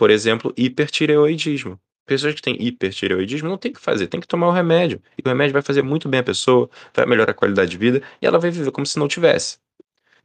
[0.00, 1.78] Por exemplo, hipertireoidismo.
[2.06, 4.98] Pessoas que têm hipertireoidismo não tem que fazer, tem que tomar o remédio.
[5.18, 8.02] E o remédio vai fazer muito bem a pessoa, vai melhorar a qualidade de vida
[8.18, 9.58] e ela vai viver como se não tivesse.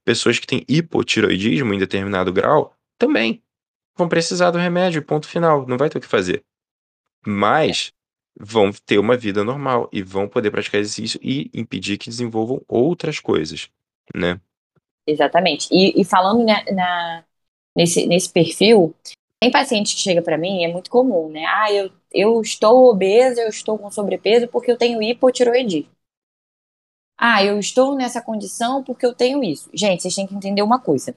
[0.05, 3.43] Pessoas que têm hipotireoidismo em determinado grau também
[3.97, 6.41] vão precisar do remédio, ponto final, não vai ter o que fazer.
[7.27, 7.91] Mas
[8.39, 13.19] vão ter uma vida normal e vão poder praticar exercício e impedir que desenvolvam outras
[13.19, 13.69] coisas,
[14.15, 14.39] né?
[15.05, 15.67] Exatamente.
[15.69, 17.25] E, e falando na, na,
[17.75, 18.95] nesse, nesse perfil,
[19.45, 21.45] tem paciente que chega para mim, é muito comum, né?
[21.45, 25.91] Ah, eu, eu estou obesa, eu estou com sobrepeso porque eu tenho hipotiroidismo.
[27.15, 29.69] Ah, eu estou nessa condição porque eu tenho isso.
[29.71, 31.15] Gente, vocês têm que entender uma coisa.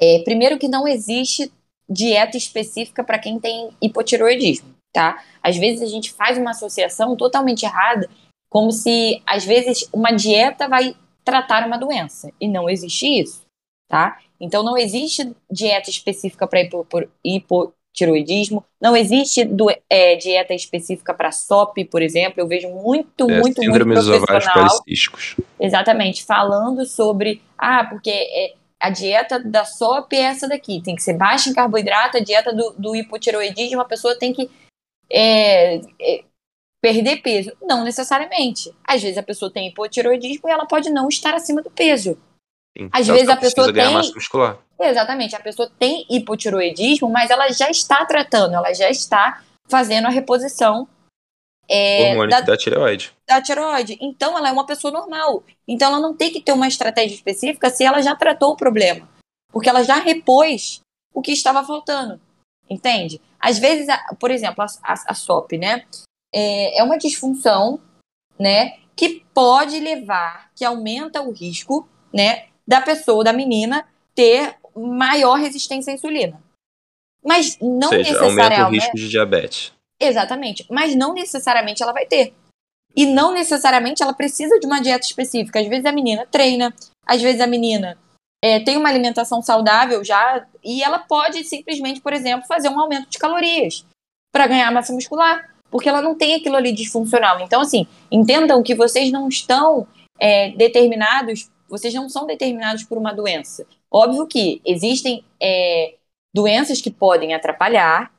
[0.00, 1.52] É, primeiro que não existe
[1.88, 5.22] dieta específica para quem tem hipotiroidismo, tá?
[5.42, 8.08] Às vezes a gente faz uma associação totalmente errada,
[8.48, 13.44] como se às vezes uma dieta vai tratar uma doença e não existe isso,
[13.88, 14.20] tá?
[14.42, 16.68] Então, não existe dieta específica para
[17.24, 22.40] hipotiroidismo, não existe do, é, dieta específica para SOP, por exemplo.
[22.40, 24.66] Eu vejo muito, é, muito, muito profissional.
[25.60, 31.02] Exatamente, falando sobre, ah, porque é, a dieta da SOP é essa daqui, tem que
[31.04, 34.50] ser baixa em carboidrato, a dieta do, do hipotiroidismo, a pessoa tem que
[35.08, 36.24] é, é,
[36.80, 37.52] perder peso.
[37.62, 38.74] Não necessariamente.
[38.82, 42.18] Às vezes a pessoa tem hipotiroidismo e ela pode não estar acima do peso.
[42.76, 42.88] Sim.
[42.92, 43.92] Às vezes a pessoa tem.
[43.92, 44.58] Massa muscular.
[44.80, 50.10] Exatamente, a pessoa tem hipotiroidismo, mas ela já está tratando, ela já está fazendo a
[50.10, 50.88] reposição
[51.68, 53.12] é, da, da tireoide.
[53.26, 53.96] Da tireoide.
[54.00, 55.42] Então ela é uma pessoa normal.
[55.66, 59.08] Então ela não tem que ter uma estratégia específica se ela já tratou o problema.
[59.50, 60.80] Porque ela já repôs
[61.14, 62.20] o que estava faltando.
[62.68, 63.20] Entende?
[63.38, 63.86] Às vezes,
[64.18, 65.84] por exemplo, a, a, a SOP, né?
[66.34, 67.80] É, é uma disfunção,
[68.38, 68.78] né?
[68.94, 72.48] Que pode levar, que aumenta o risco, né?
[72.66, 76.42] Da pessoa, da menina, ter maior resistência à insulina.
[77.24, 78.60] Mas não Ou seja, necessariamente.
[78.60, 79.72] Aumenta o risco de diabetes.
[80.00, 80.66] Exatamente.
[80.70, 82.34] Mas não necessariamente ela vai ter.
[82.94, 85.60] E não necessariamente ela precisa de uma dieta específica.
[85.60, 86.74] Às vezes a menina treina,
[87.06, 87.96] às vezes a menina
[88.44, 93.08] é, tem uma alimentação saudável já, e ela pode simplesmente, por exemplo, fazer um aumento
[93.08, 93.86] de calorias
[94.32, 97.40] para ganhar massa muscular, porque ela não tem aquilo ali disfuncional.
[97.40, 99.86] Então, assim, entendam que vocês não estão
[100.18, 103.66] é, determinados vocês não são determinados por uma doença.
[103.90, 105.96] Óbvio que existem é,
[106.32, 108.12] doenças que podem atrapalhar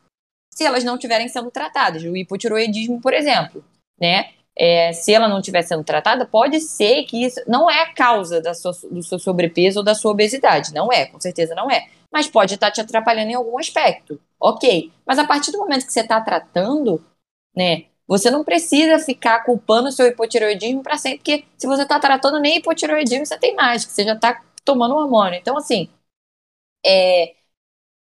[0.52, 2.04] se elas não estiverem sendo tratadas.
[2.04, 3.64] O hipotiroidismo, por exemplo,
[4.00, 4.32] né?
[4.56, 8.40] é, se ela não estiver sendo tratada, pode ser que isso não é a causa
[8.40, 10.74] da sua, do seu sobrepeso ou da sua obesidade.
[10.74, 11.88] Não é, com certeza não é.
[12.12, 14.20] Mas pode estar te atrapalhando em algum aspecto.
[14.40, 14.92] Ok.
[15.06, 17.04] Mas a partir do momento que você está tratando,
[17.56, 17.86] né?
[18.08, 22.40] Você não precisa ficar culpando o seu hipotireoidismo para sempre, porque se você está tratando
[22.40, 25.40] nem hipotireoidismo, você tem mais, que você já está tomando hormônio.
[25.40, 25.90] Então, assim,
[26.86, 27.34] é,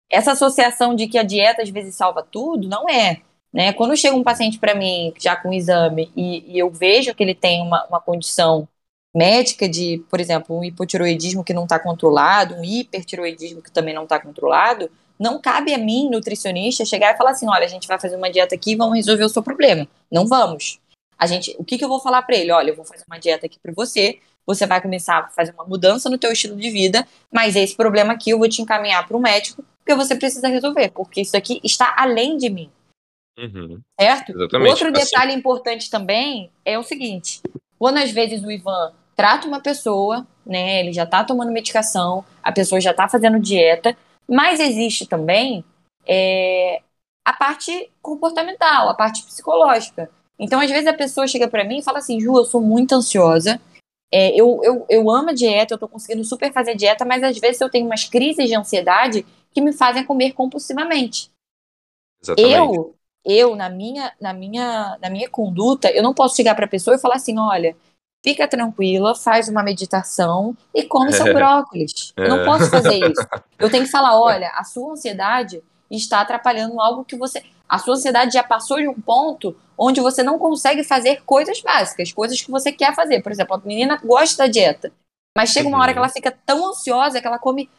[0.09, 3.21] essa associação de que a dieta às vezes salva tudo, não é.
[3.51, 3.73] Né?
[3.73, 7.35] Quando chega um paciente para mim já com exame e, e, eu vejo que ele
[7.35, 8.67] tem uma, uma condição
[9.15, 14.03] médica de, por exemplo, um hipotiroidismo que não está controlado, um hipertiroidismo que também não
[14.03, 14.89] está controlado,
[15.23, 18.29] não cabe a mim, nutricionista, chegar e falar assim, olha, a gente vai fazer uma
[18.29, 19.87] dieta aqui e vamos resolver o seu problema.
[20.11, 20.79] Não vamos.
[21.17, 22.51] A gente, o que, que eu vou falar para ele?
[22.51, 25.63] Olha, eu vou fazer uma dieta aqui para você, você vai começar a fazer uma
[25.63, 29.15] mudança no teu estilo de vida, mas esse problema aqui eu vou te encaminhar para
[29.15, 32.69] o médico, porque você precisa resolver, porque isso aqui está além de mim.
[33.39, 33.79] Uhum.
[33.97, 34.33] Certo?
[34.33, 34.69] Exatamente.
[34.69, 35.05] Outro Assim.
[35.05, 37.41] detalhe importante também é o seguinte:
[37.79, 42.51] quando às vezes o Ivan trata uma pessoa, né, ele já tá tomando medicação, a
[42.51, 43.95] pessoa já tá fazendo dieta,
[44.33, 45.63] mas existe também
[46.05, 46.81] é,
[47.23, 50.09] a parte comportamental, a parte psicológica.
[50.39, 52.93] Então, às vezes a pessoa chega para mim e fala assim: Ju, eu sou muito
[52.95, 53.61] ansiosa,
[54.11, 57.37] é, eu, eu, eu amo a dieta, eu tô conseguindo super fazer dieta, mas às
[57.37, 61.31] vezes eu tenho umas crises de ansiedade que me fazem comer compulsivamente.
[62.21, 62.75] Exatamente.
[62.75, 66.69] Eu, eu na minha, na minha, na minha conduta, eu não posso chegar para a
[66.69, 67.75] pessoa e falar assim, olha,
[68.23, 71.33] fica tranquila, faz uma meditação e come seu É.
[71.33, 72.13] brócolis.
[72.15, 72.45] Eu não É.
[72.45, 73.27] posso fazer isso.
[73.59, 75.61] Eu tenho que falar, olha, a sua ansiedade
[75.91, 80.23] está atrapalhando algo que você, a sua ansiedade já passou de um ponto onde você
[80.23, 83.21] não consegue fazer coisas básicas, coisas que você quer fazer.
[83.21, 84.91] Por exemplo, a menina gosta da dieta,
[85.37, 85.93] mas chega uma hora Uhum.
[85.93, 87.69] que ela fica tão ansiosa que ela come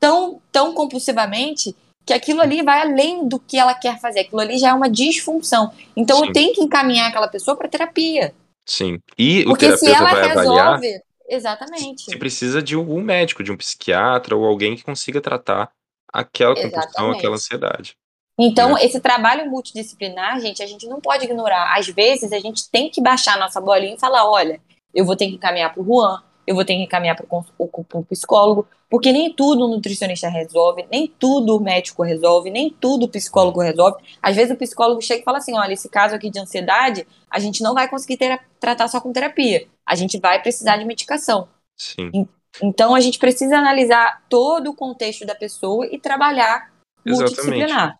[0.00, 1.74] tão, tão compulsivamente
[2.04, 4.20] que aquilo ali vai além do que ela quer fazer.
[4.20, 5.72] Aquilo ali já é uma disfunção.
[5.96, 6.26] Então Sim.
[6.26, 8.34] eu tenho que encaminhar aquela pessoa para terapia.
[8.66, 8.98] Sim.
[9.18, 11.02] E o Porque se terapeuta ela vai avaliar resolve.
[11.28, 12.02] Exatamente.
[12.02, 15.70] se precisa de algum médico, de um psiquiatra ou alguém que consiga tratar
[16.12, 17.18] aquela compulsão, Exatamente.
[17.18, 17.96] aquela ansiedade.
[18.38, 18.84] Então, É.
[18.84, 21.76] esse trabalho multidisciplinar, gente, a gente não pode ignorar.
[21.76, 24.60] Às vezes, a gente tem que baixar a nossa bolinha e falar: olha,
[24.94, 26.22] eu vou ter que encaminhar para o Juan,
[26.52, 31.08] eu vou ter que encaminhar para o psicólogo, porque nem tudo o nutricionista resolve, nem
[31.08, 34.02] tudo o médico resolve, nem tudo o psicólogo resolve.
[34.22, 37.38] Às vezes, o psicólogo chega e fala assim: olha, esse caso aqui de ansiedade, a
[37.38, 41.48] gente não vai conseguir ter- tratar só com terapia, a gente vai precisar de medicação.
[41.76, 42.28] Sim.
[42.62, 46.70] Então, a gente precisa analisar todo o contexto da pessoa e trabalhar
[47.04, 47.08] Exatamente.
[47.08, 47.98] multidisciplinar.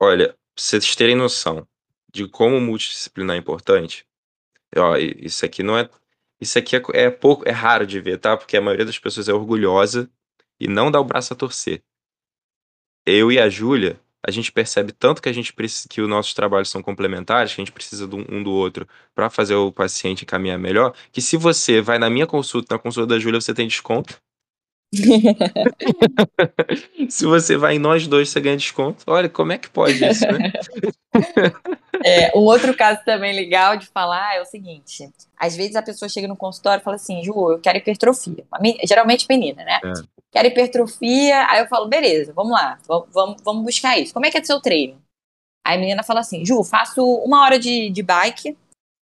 [0.00, 1.66] Olha, pra vocês terem noção
[2.10, 4.06] de como multidisciplinar é importante,
[4.76, 5.88] ó, isso aqui não é.
[6.42, 8.36] Isso aqui é, é pouco, é raro de ver, tá?
[8.36, 10.10] Porque a maioria das pessoas é orgulhosa
[10.58, 11.84] e não dá o braço a torcer.
[13.06, 15.54] Eu e a Júlia, a gente percebe tanto que a gente
[15.88, 18.88] que os nossos trabalhos são complementares, que a gente precisa de um, um do outro
[19.14, 23.14] para fazer o paciente caminhar melhor, que se você vai na minha consulta, na consulta
[23.14, 24.20] da Júlia, você tem desconto.
[27.08, 29.04] Se você vai em nós dois, você ganha desconto.
[29.06, 30.52] Olha, como é que pode isso, né?
[32.04, 36.08] É, um outro caso também legal de falar é o seguinte: às vezes a pessoa
[36.08, 38.44] chega no consultório e fala assim, Ju, eu quero hipertrofia.
[38.84, 39.78] Geralmente menina, né?
[39.84, 39.92] É.
[40.32, 41.46] Quero hipertrofia.
[41.48, 44.12] Aí eu falo, beleza, vamos lá, vamos, vamos, buscar isso.
[44.12, 45.00] Como é que é seu treino?
[45.64, 48.56] Aí a menina fala assim, Ju, faço uma hora de, de bike,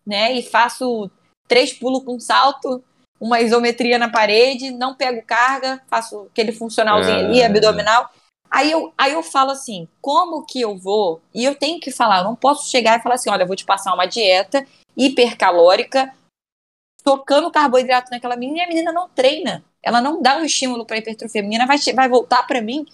[0.06, 0.34] né?
[0.34, 1.10] E faço
[1.48, 2.84] três pulos com salto,
[3.20, 7.46] uma isometria na parede, não pego carga, faço aquele funcionalzinho ali, É.
[7.46, 8.08] abdominal.
[8.50, 11.20] Aí eu, aí eu falo assim, como que eu vou?
[11.32, 13.54] E eu tenho que falar, eu não posso chegar e falar assim, olha, eu vou
[13.54, 14.66] te passar uma dieta
[14.96, 16.12] hipercalórica,
[17.04, 19.64] tocando carboidrato naquela menina, e a menina não treina.
[19.82, 21.40] Ela não dá um estímulo para hipertrofia.
[21.40, 22.86] A menina vai, vai voltar para mim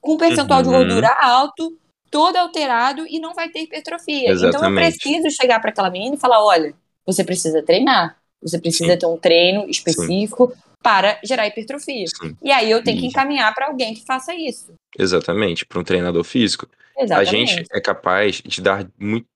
[0.00, 0.74] com um percentual de Uhum.
[0.74, 1.78] gordura alto,
[2.10, 4.30] todo alterado, e não vai ter hipertrofia.
[4.30, 4.98] Então eu Exatamente.
[4.98, 8.16] preciso chegar para aquela menina e falar, olha, você precisa treinar.
[8.42, 8.98] Você precisa Sim.
[8.98, 12.06] ter um treino específico para gerar hipertrofia.
[12.06, 12.36] Sim.
[12.42, 14.72] E aí eu tenho que encaminhar para alguém que faça isso.
[14.98, 16.68] Exatamente, para um treinador físico.
[16.96, 17.54] A Exatamente.
[17.54, 18.88] gente é capaz de dar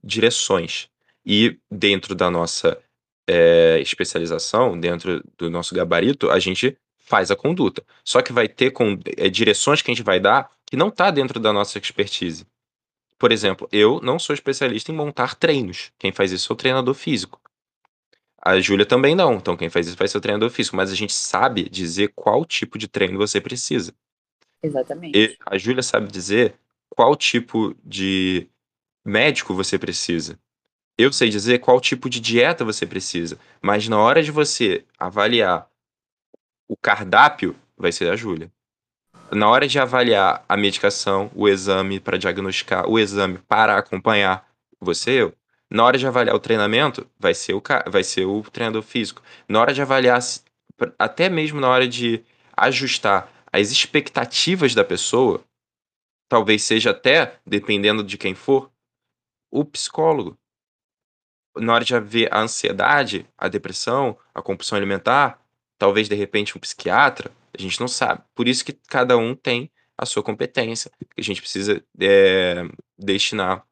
[0.03, 0.89] direções.
[1.25, 2.79] E dentro da nossa
[3.29, 7.85] é, especialização, dentro do nosso gabarito, a gente faz a conduta.
[8.05, 11.11] Só que vai ter com, é, direções que a gente vai dar que não está
[11.11, 12.47] dentro da nossa expertise.
[13.19, 15.93] Por exemplo, eu não sou especialista em montar treinos.
[15.99, 17.41] Quem faz isso é o treinador físico.
[18.45, 19.35] A Júlia também não.
[19.35, 20.77] Então, quem faz isso vai ser o treinador físico.
[20.77, 23.95] Mas a gente sabe dizer qual tipo de treino você precisa.
[24.61, 25.17] Exatamente.
[25.17, 26.55] E a Júlia sabe dizer
[26.91, 28.49] qual tipo de
[29.05, 30.39] médico você precisa.
[30.99, 33.39] Eu sei dizer qual tipo de dieta você precisa.
[33.61, 35.69] Mas na hora de você avaliar
[36.69, 38.51] o cardápio, vai ser a Júlia.
[39.31, 44.47] Na hora de avaliar a medicação, o exame para diagnosticar, o exame para acompanhar,
[44.81, 45.35] você eu.
[45.73, 49.23] Na hora de avaliar o treinamento, vai ser o, vai ser o treinador físico.
[49.49, 50.21] Na hora de avaliar,
[50.99, 52.23] até mesmo na hora de
[52.55, 55.43] ajustar as expectativas da pessoa,
[56.29, 58.71] talvez seja até, dependendo de quem for,
[59.51, 60.37] o psicólogo.
[61.57, 65.43] Na hora de ver a ansiedade, a depressão, a compulsão alimentar,
[65.79, 68.23] talvez de repente um psiquiatra, a gente não sabe.
[68.35, 72.63] Por isso que cada um tem a sua competência, que a gente precisa é,
[72.99, 73.67] destinar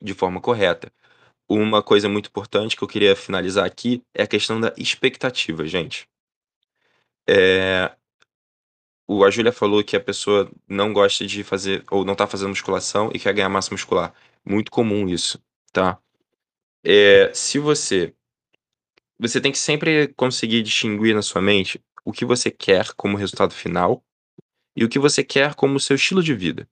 [0.00, 0.90] de forma correta.
[1.52, 6.08] Uma coisa muito importante que eu queria finalizar aqui é a questão da expectativa, gente.
[7.28, 7.90] É,
[9.04, 12.50] o, a Júlia falou que a pessoa não gosta de fazer, ou não tá fazendo
[12.50, 14.14] musculação e quer ganhar massa muscular.
[14.44, 15.42] Muito comum isso,
[15.72, 15.98] tá?
[16.84, 18.14] É, se você.
[19.18, 23.52] Você tem que sempre conseguir distinguir na sua mente o que você quer como resultado
[23.52, 24.04] final
[24.76, 26.68] e o que você quer como seu estilo de vida,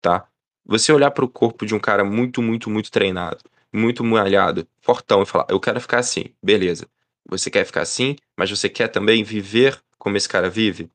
[0.00, 0.26] tá?
[0.64, 3.44] Você olhar para o corpo de um cara muito, muito, muito treinado,
[3.76, 6.88] muito malhado, fortão e falar, eu quero ficar assim, beleza.
[7.28, 10.90] Você quer ficar assim, mas você quer também viver como esse cara vive?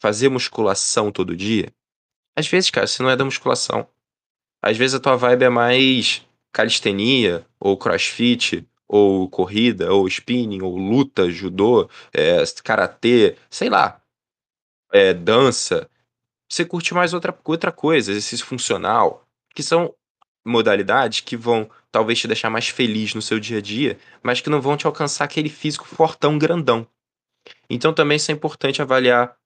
[0.00, 1.72] Fazer musculação todo dia?
[2.34, 3.86] Às vezes, cara, você não é da musculação.
[4.62, 10.76] Às vezes a tua vibe é mais calistenia, ou crossfit, ou corrida, ou spinning, ou
[10.76, 14.02] luta, judô, é, karatê, sei lá,
[14.92, 15.88] é, dança.
[16.48, 19.94] Você curte mais outra, outra coisa, exercício funcional, que são
[20.44, 24.50] modalidades que vão talvez te deixar mais feliz no seu dia a dia, mas que
[24.50, 26.86] não vão te alcançar aquele físico fortão, grandão.
[27.68, 29.36] Então também isso é importante avaliar.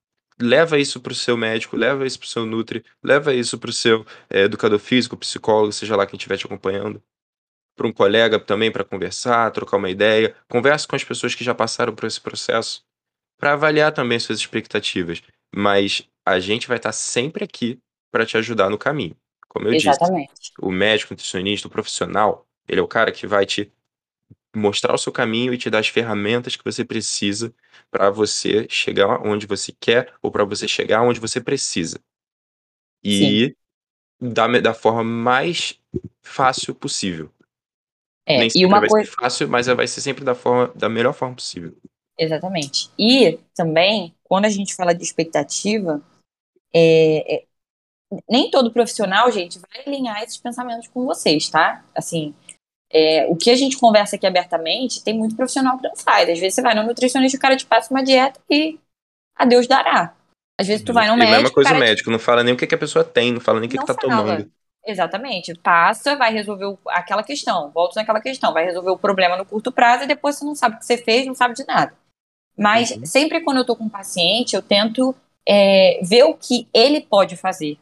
[0.40, 3.70] Leva isso para o seu médico, leva isso para o seu nutri, leva isso para
[3.70, 7.00] o seu é, educador físico, psicólogo, seja lá quem estiver te acompanhando.
[7.76, 10.34] Para um colega também para conversar, trocar uma ideia.
[10.48, 12.84] Converse com as pessoas que já passaram por esse processo
[13.38, 15.22] para avaliar também suas expectativas.
[15.54, 17.78] Mas a gente vai estar sempre aqui
[18.12, 19.16] para te ajudar no caminho.
[19.54, 20.32] Como eu Exatamente.
[20.36, 23.72] disse, o médico, o nutricionista, o profissional, ele é o cara que vai te
[24.54, 27.54] mostrar o seu caminho e te dar as ferramentas que você precisa
[27.88, 32.00] para você chegar onde você quer ou para você chegar onde você precisa.
[33.02, 33.54] E
[34.20, 35.78] da, da forma mais
[36.20, 37.30] fácil possível.
[38.26, 39.08] É, Nem e uma vai coisa.
[39.08, 41.76] ser fácil, mas vai ser sempre da, forma, da melhor forma possível.
[42.18, 42.90] Exatamente.
[42.98, 46.02] E também, quando a gente fala de expectativa,
[46.72, 47.44] é, é,
[48.28, 51.84] nem todo profissional, gente, vai alinhar esses pensamentos com vocês, tá?
[51.94, 52.34] Assim,
[52.90, 56.28] é, o que a gente conversa aqui abertamente, tem muito profissional que não faz.
[56.28, 58.78] Às vezes você vai no nutricionista, o cara te passa uma dieta e
[59.36, 60.14] a Deus dará.
[60.60, 61.34] Às vezes tu vai no e médico.
[61.34, 63.04] mesma coisa o o cara te- médico, não fala nem o que, que a pessoa
[63.04, 64.22] tem, não fala nem o que, que Não tá fala.
[64.22, 64.50] tomando.
[64.86, 65.54] Exatamente.
[65.54, 67.70] Passa, vai resolver o- aquela questão.
[67.72, 68.52] Volta naquela questão.
[68.52, 70.98] Vai resolver o problema no curto prazo e depois você não sabe o que você
[70.98, 71.92] fez, não sabe de nada.
[72.56, 73.04] Mas Uhum.
[73.04, 75.14] sempre quando eu tô com um paciente, eu tento
[75.46, 77.76] é, ver o que ele pode fazer.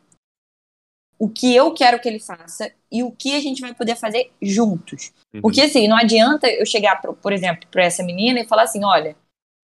[1.18, 4.30] O que eu quero que ele faça e o que a gente vai poder fazer
[4.40, 5.12] juntos.
[5.32, 5.40] Uhum.
[5.40, 8.84] Porque assim, não adianta eu chegar, pro- por exemplo, para essa menina e falar assim:
[8.84, 9.16] olha,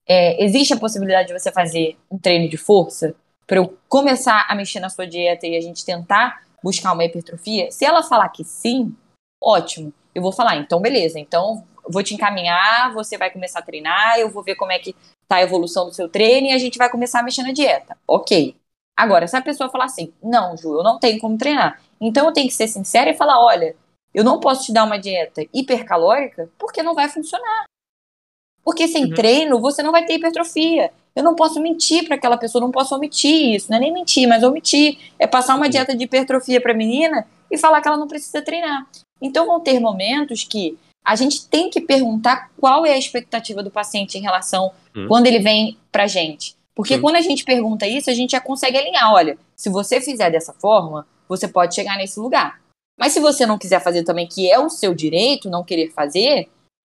[0.07, 3.13] é, existe a possibilidade de você fazer um treino de força
[3.45, 7.71] para eu começar a mexer na sua dieta e a gente tentar buscar uma hipertrofia?
[7.71, 8.95] Se ela falar que sim,
[9.41, 9.93] ótimo.
[10.13, 14.29] Eu vou falar, então beleza, então vou te encaminhar, você vai começar a treinar, eu
[14.29, 14.95] vou ver como é que
[15.27, 17.97] tá a evolução do seu treino e a gente vai começar a mexer na dieta.
[18.07, 18.55] Ok.
[18.99, 22.33] Agora, se a pessoa falar assim, não, Ju, eu não tenho como treinar, então eu
[22.33, 23.73] tenho que ser sincera e falar, olha,
[24.13, 27.63] eu não posso te dar uma dieta hipercalórica porque não vai funcionar.
[28.61, 29.13] Porque sem Uhum.
[29.13, 30.91] treino você não vai ter hipertrofia.
[31.15, 34.27] Eu não posso mentir para aquela pessoa, não posso omitir isso, não é nem mentir,
[34.27, 35.71] mas omitir é passar uma Uhum.
[35.71, 38.85] dieta de hipertrofia para a menina e falar que ela não precisa treinar.
[39.21, 43.71] Então vão ter momentos que a gente tem que perguntar qual é a expectativa do
[43.71, 45.05] paciente em relação Hum.
[45.07, 46.55] quando ele vem pra gente.
[46.75, 47.01] Porque Sim.
[47.01, 49.11] quando a gente pergunta isso, a gente já consegue alinhar.
[49.13, 52.61] Olha, se você fizer dessa forma, você pode chegar nesse lugar.
[52.97, 56.49] Mas se você não quiser fazer também, que é o seu direito, não querer fazer,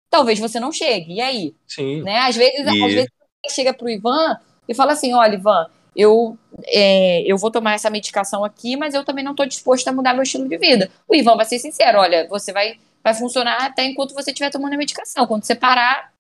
[0.10, 1.14] talvez você não chegue.
[1.16, 1.56] E aí?
[1.68, 2.02] Sim.
[2.02, 2.18] Né?
[2.20, 3.10] Às vezes, E- às vezes
[3.50, 4.38] chega pro Ivan
[4.68, 9.04] e fala assim: olha, Ivan, eu, é, eu vou tomar essa medicação aqui, mas eu
[9.04, 10.92] também não estou disposto a mudar meu estilo de vida.
[11.08, 14.74] O Ivan vai ser sincero: olha, você vai, vai funcionar até enquanto você estiver tomando
[14.74, 15.26] a medicação.
[15.28, 16.12] Quando você parar,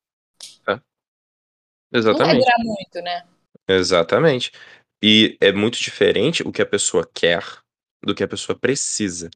[0.67, 0.81] não vai
[1.99, 2.39] Exatamente.
[2.39, 3.23] durar muito, né?
[3.77, 4.51] Exatamente.
[5.03, 7.43] E é muito diferente o que a pessoa quer
[8.03, 9.29] do que a pessoa precisa.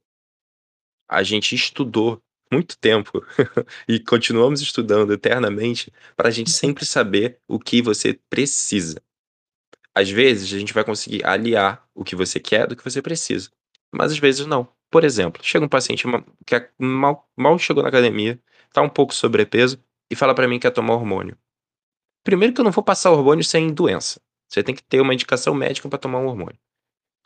[1.09, 2.21] A gente estudou
[2.51, 3.23] muito tempo
[3.87, 9.01] e continuamos estudando eternamente para a gente sempre saber o que você precisa.
[9.93, 13.49] Às vezes a gente vai conseguir aliar o que você quer do que você precisa,
[13.93, 14.67] mas às vezes não.
[14.91, 16.05] Por exemplo, chega um paciente
[16.45, 18.39] que é- mal, mal chegou na academia,
[18.73, 19.81] tá um pouco sobrepeso
[20.11, 21.37] e fala para mim que quer tomar hormônio.
[22.23, 24.21] Primeiro que eu não vou passar hormônio sem doença.
[24.47, 26.57] Você tem que ter uma indicação médica para tomar um hormônio.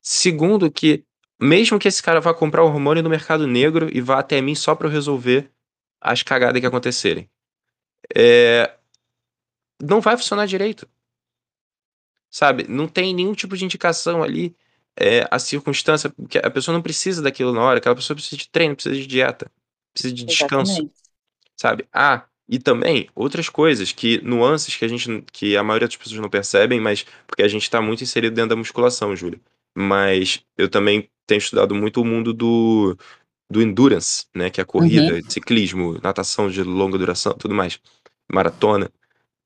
[0.02, 1.06] Segundo que
[1.40, 4.56] mesmo que esse cara vá comprar o hormônio no mercado negro e vá até mim
[4.56, 5.50] só para eu resolver
[6.02, 7.30] as cagadas que acontecerem.
[8.16, 8.76] É,
[9.82, 10.88] não vai funcionar direito.
[12.30, 12.66] Sabe?
[12.68, 14.56] Não tem nenhum tipo de indicação ali.
[15.02, 18.50] É, a circunstância, que a pessoa não precisa daquilo na hora, aquela pessoa precisa de
[18.50, 19.50] treino, precisa de dieta,
[19.94, 20.72] precisa de descanso.
[20.72, 20.94] Exatamente.
[21.56, 21.88] Sabe?
[21.94, 26.20] Ah, e também outras coisas que nuances que a gente que a maioria das pessoas
[26.20, 29.40] não percebem, mas porque a gente está muito inserido dentro da musculação, Júlia.
[29.78, 32.98] Mas eu também tenho estudado muito o mundo do,
[33.52, 35.22] do endurance, né, que é a corrida, Uhum.
[35.30, 37.80] ciclismo, natação de longa duração, tudo mais,
[38.32, 38.92] maratona.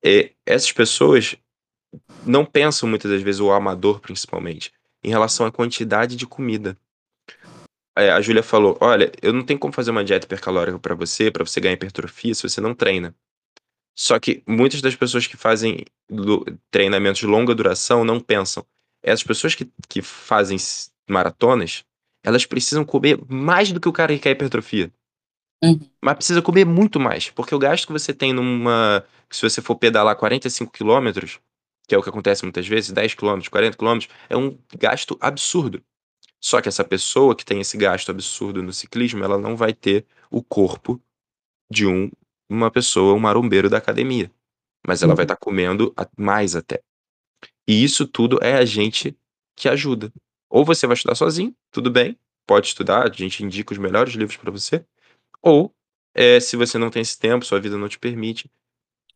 [0.05, 1.35] É, essas pessoas
[2.25, 4.71] não pensam muitas das vezes o amador principalmente
[5.03, 6.77] em relação à quantidade de comida.
[7.95, 11.29] É, a Júlia falou: Olha, eu não tenho como fazer uma dieta hipercalórica para você,
[11.29, 13.15] para você ganhar hipertrofia, se você não treina.
[13.95, 15.85] Só que muitas das pessoas que fazem
[16.71, 18.65] treinamentos de longa duração não pensam.
[19.03, 20.57] Essas pessoas que, que fazem
[21.07, 21.83] maratonas,
[22.23, 24.91] elas precisam comer mais do que o cara que quer hipertrofia.
[25.63, 25.79] Uhum.
[26.01, 29.05] Mas precisa comer muito mais, porque o gasto que você tem numa.
[29.29, 31.39] Se você for pedalar 45 quilômetros,
[31.87, 35.81] que é o que acontece muitas vezes, 10 quilômetros, 40 quilômetros, é um gasto absurdo.
[36.43, 40.05] Só que essa pessoa que tem esse gasto absurdo no ciclismo, ela não vai ter
[40.31, 41.01] o corpo
[41.71, 42.11] de um,
[42.49, 44.31] uma pessoa, um marombeiro da academia.
[44.87, 45.25] Mas ela vai Uhum.
[45.25, 46.81] estar comendo a- mais até.
[47.67, 49.17] E isso tudo é a gente
[49.55, 50.11] que ajuda.
[50.49, 54.37] Ou você vai estudar sozinho, tudo bem, pode estudar, a gente indica os melhores livros
[54.37, 54.85] para você.
[55.41, 55.73] Ou,
[56.15, 58.51] é, se você não tem esse tempo, sua vida não te permite,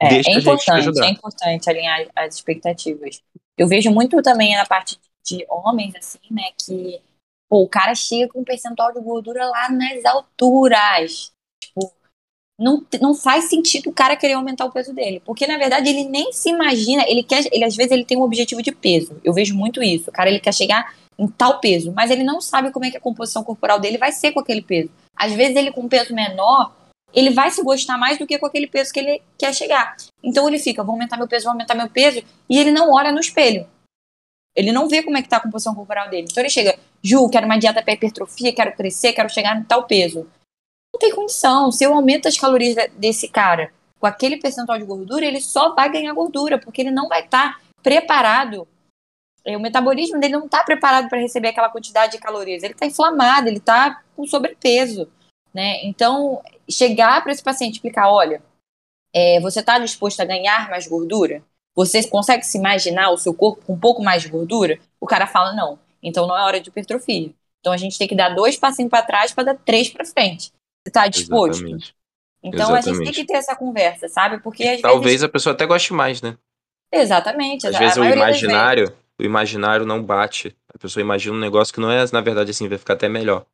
[0.01, 1.07] É, deixa é a gente te ajudar.
[1.07, 3.21] é importante alinhar as expectativas.
[3.57, 7.01] Eu vejo muito também na parte de homens, assim, né, que
[7.49, 11.31] pô, o cara chega com um percentual de gordura lá nas alturas.
[11.63, 11.91] Tipo,
[12.59, 15.21] não, não faz sentido o cara querer aumentar o peso dele.
[15.25, 18.23] Porque, na verdade, ele nem se imagina, ele quer, ele às vezes ele tem um
[18.23, 19.19] objetivo de peso.
[19.23, 20.09] Eu vejo muito isso.
[20.09, 22.97] O cara ele quer chegar em tal peso, mas ele não sabe como é que
[22.97, 24.89] a composição corporal dele vai ser com aquele peso.
[25.15, 26.71] Às vezes ele com um peso menor,
[27.13, 29.95] ele vai se gostar mais do que com aquele peso que ele quer chegar.
[30.23, 33.11] Então ele fica, vou aumentar meu peso, vou aumentar meu peso, e ele não olha
[33.11, 33.67] no espelho.
[34.55, 36.27] Ele não vê como é que tá a composição corporal dele.
[36.29, 36.77] Então ele chega,
[37.07, 40.29] Ju, quero uma dieta para hipertrofia, quero crescer, quero chegar em tal peso.
[40.93, 41.71] Não tem condição.
[41.71, 45.73] Se eu aumento as calorias de- desse cara com aquele percentual de gordura, ele só
[45.73, 48.67] vai ganhar gordura, porque ele não vai estar preparado.
[49.45, 52.61] É, O metabolismo dele não está preparado para receber aquela quantidade de calorias.
[52.61, 55.09] Ele está inflamado, ele está com sobrepeso.
[55.53, 55.85] Né?
[55.85, 58.43] Então, chegar para esse paciente e explicar: olha,
[59.15, 61.41] é, você está disposto a ganhar mais gordura?
[61.73, 64.77] Você consegue se imaginar o seu corpo com um pouco mais de gordura?
[64.99, 65.79] O cara fala: não.
[66.07, 67.31] Então não é hora de hipertrofia.
[67.59, 70.51] Então a gente tem que dar dois passinhos para trás para dar três para frente.
[70.83, 71.63] Você está disposto?
[71.63, 71.95] Exatamente.
[72.43, 73.15] Então a gente tem Exatamente.
[73.21, 74.39] que ter essa conversa, sabe?
[74.39, 75.23] Porque às Talvez vezes.
[75.23, 76.37] a pessoa até goste mais, né?
[76.91, 77.67] Exatamente.
[77.67, 78.43] Às a vezes o maioria das vezes.
[78.43, 80.55] imaginário, o imaginário não bate.
[80.73, 83.45] A pessoa imagina um negócio que não é, na verdade, assim, vai ficar até melhor.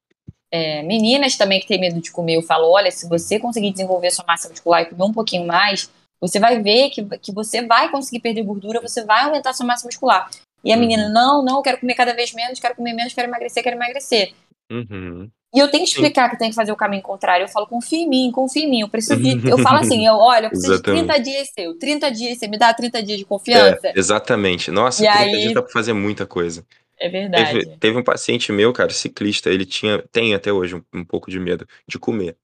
[0.52, 4.12] É, meninas também que têm medo de comer, eu falo: olha, se você conseguir desenvolver
[4.12, 5.90] sua massa muscular e comer um pouquinho mais,
[6.22, 9.88] você vai ver que, que você vai conseguir perder gordura, você vai aumentar sua massa
[9.88, 10.30] muscular.
[10.64, 10.80] E a Uhum.
[10.82, 13.76] menina, não, não, eu quero comer cada vez menos, quero comer menos, quero emagrecer, quero
[13.76, 14.34] emagrecer.
[14.72, 15.30] Uhum.
[15.54, 17.44] E eu tenho que explicar que tem que fazer o caminho contrário.
[17.44, 18.82] Eu falo, confia em mim, confia em mim.
[18.82, 19.30] Eu preciso de.
[19.48, 21.02] Eu falo assim, eu, olha, eu preciso Exatamente.
[21.02, 21.78] de 30 dias seu.
[21.78, 23.92] 30 dias, você me dá 30 dias de É, confiança?
[23.96, 24.72] exatamente.
[24.72, 26.66] Nossa, E 30 aí- dias dá pra fazer muita coisa.
[27.00, 27.52] É, verdade.
[27.60, 31.30] Teve, teve um paciente meu, cara, ciclista, ele tinha, tem até hoje um, um pouco
[31.30, 32.36] de medo de comer.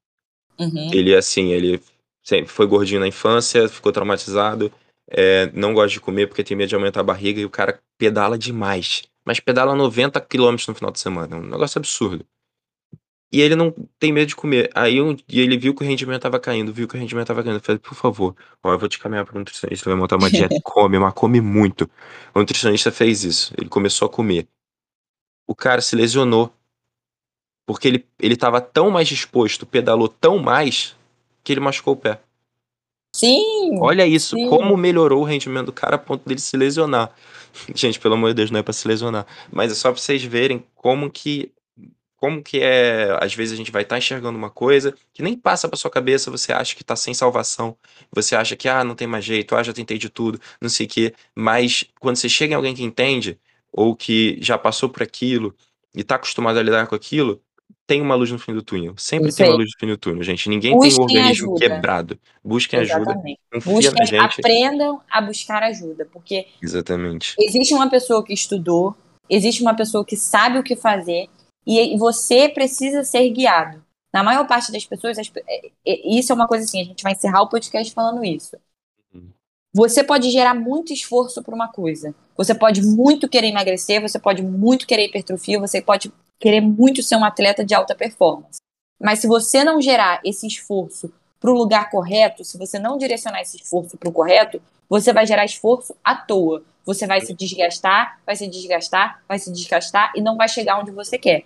[0.59, 0.91] Uhum.
[0.93, 1.81] Ele, assim, ele
[2.21, 4.71] sempre foi gordinho na infância, ficou traumatizado,
[5.11, 7.79] é, não gosta de comer porque tem medo de aumentar a barriga e o cara
[7.97, 9.03] pedala demais.
[9.25, 12.25] Mas pedala 90 km no final de semana, é um negócio absurdo.
[13.31, 14.71] E ele não tem medo de comer.
[14.73, 17.43] Aí um dia ele viu que o rendimento tava caindo, viu que o rendimento tava
[17.43, 17.57] caindo.
[17.57, 20.31] Eu falei, por favor, ó, eu vou te caminhar para um nutricionista, vai montar uma
[20.31, 21.89] dieta, come, mas come muito.
[22.33, 24.47] O nutricionista fez isso, ele começou a comer.
[25.47, 26.51] O cara se lesionou.
[27.67, 30.95] Porque ele, ele tava tão mais disposto, pedalou tão mais,
[31.43, 32.19] que ele machucou o pé.
[33.15, 33.77] Sim.
[33.79, 34.49] Olha isso, Sim.
[34.49, 37.11] como melhorou o rendimento do cara a ponto dele se lesionar.
[37.75, 39.25] Gente, pelo amor de Deus, não é pra se lesionar.
[39.51, 41.51] Mas é só pra vocês verem como que
[42.19, 45.69] como que é, às vezes a gente vai estar enxergando uma coisa que nem passa
[45.69, 47.77] pra sua cabeça, você acha que tá sem salvação,
[48.11, 50.85] você acha que ah, não tem mais jeito, ah, já tentei de tudo, não sei
[50.85, 53.39] o quê, mas quando você chega em alguém que entende
[53.71, 55.55] ou que já passou por aquilo
[55.95, 57.41] e tá acostumado a lidar com aquilo,
[57.89, 58.93] tem uma luz no fim do túnel.
[58.97, 60.47] Sempre tem uma luz no fim do túnel, gente.
[60.47, 61.59] Ninguém tem um Busquem organismo ajuda.
[61.59, 62.19] quebrado.
[62.43, 63.39] Busquem ajuda, Exatamente.
[63.51, 64.39] confia Busquem, na gente.
[64.39, 66.05] aprendam a buscar ajuda.
[66.05, 67.33] Porque Exatamente.
[67.39, 68.95] existe uma pessoa que estudou,
[69.27, 71.27] existe uma pessoa que sabe o que fazer,
[71.65, 73.83] e você precisa ser guiado.
[74.13, 77.01] Na maior parte das pessoas, as é- é- isso é uma coisa assim, a gente
[77.01, 78.55] vai encerrar o podcast falando isso.
[79.11, 79.29] Uhum.
[79.73, 82.13] Você pode gerar muito esforço para uma coisa.
[82.37, 87.15] Você pode muito querer emagrecer, você pode muito querer hipertrofia, você pode querer muito ser
[87.15, 88.59] um atleta de alta performance.
[89.01, 93.41] Mas se você não gerar esse esforço para o lugar correto, se você não direcionar
[93.41, 96.63] esse esforço para o correto, você vai gerar esforço à toa.
[96.85, 100.91] Você vai se desgastar, vai se desgastar, vai se desgastar e não vai chegar onde
[100.91, 101.45] você quer.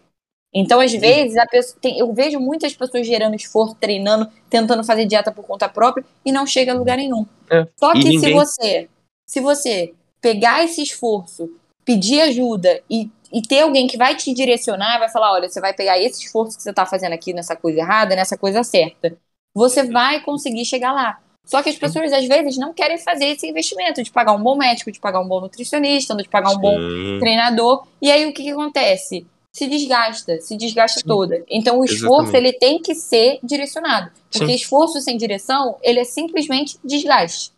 [0.54, 5.32] Então, às vezes, pessoa, tem, eu vejo muitas pessoas gerando esforço, treinando, tentando fazer dieta
[5.32, 7.26] por conta própria e não chega a lugar nenhum.
[7.50, 7.68] É.
[7.76, 8.20] Só que ninguém...
[8.20, 8.90] se você,
[9.26, 11.50] se você pegar esse esforço,
[11.84, 15.74] pedir ajuda e, e ter alguém que vai te direcionar, vai falar, olha, você vai
[15.74, 19.18] pegar esse esforço que você está fazendo aqui nessa coisa errada, nessa coisa certa,
[19.56, 21.20] você vai conseguir chegar lá.
[21.46, 24.56] Só que as pessoas, às vezes, não querem fazer esse investimento de pagar um bom
[24.56, 26.62] médico, de pagar um bom nutricionista, de pagar um Sim.
[26.62, 27.86] bom treinador.
[28.02, 29.26] E aí, o que, que acontece?
[29.54, 31.08] se desgasta, se desgasta Sim.
[31.08, 31.44] toda.
[31.48, 32.36] Então o esforço Exatamente.
[32.38, 34.56] ele tem que ser direcionado, porque Sim.
[34.56, 37.52] esforço sem direção, ele é simplesmente desgaste.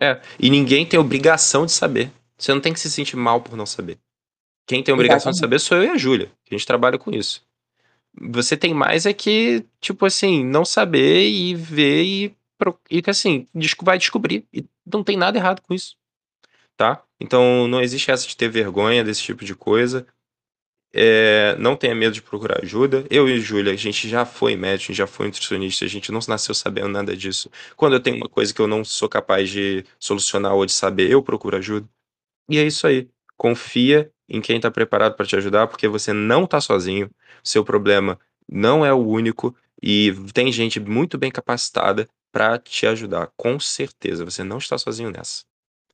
[0.00, 2.10] É, e ninguém tem obrigação de saber.
[2.36, 3.96] Você não tem que se sentir mal por não saber.
[4.70, 5.58] Quem tem obrigação Exatamente.
[5.58, 6.30] de saber sou eu e a Júlia.
[6.48, 7.42] A gente trabalha com isso.
[8.30, 12.36] Você tem mais é que, tipo assim, não saber e ver e,
[12.88, 13.48] e que assim,
[13.82, 14.46] vai descobrir.
[14.54, 15.96] E não tem nada errado com isso.
[16.76, 17.02] Tá?
[17.18, 20.06] Então não existe essa de ter vergonha desse tipo de coisa.
[20.92, 23.04] É, não tenha medo de procurar ajuda.
[23.10, 26.12] Eu e Júlia, a gente já foi médico, a gente já foi nutricionista, a gente
[26.12, 27.50] não nasceu sabendo nada disso.
[27.74, 31.10] Quando eu tenho uma coisa que eu não sou capaz de solucionar ou de saber,
[31.10, 31.88] eu procuro ajuda.
[32.48, 33.08] E é isso aí.
[33.36, 37.10] Confia em quem está preparado para te ajudar, porque você não está sozinho.
[37.42, 43.30] Seu problema não é o único e tem gente muito bem capacitada para te ajudar.
[43.36, 45.42] Com certeza, você não está sozinho nessa.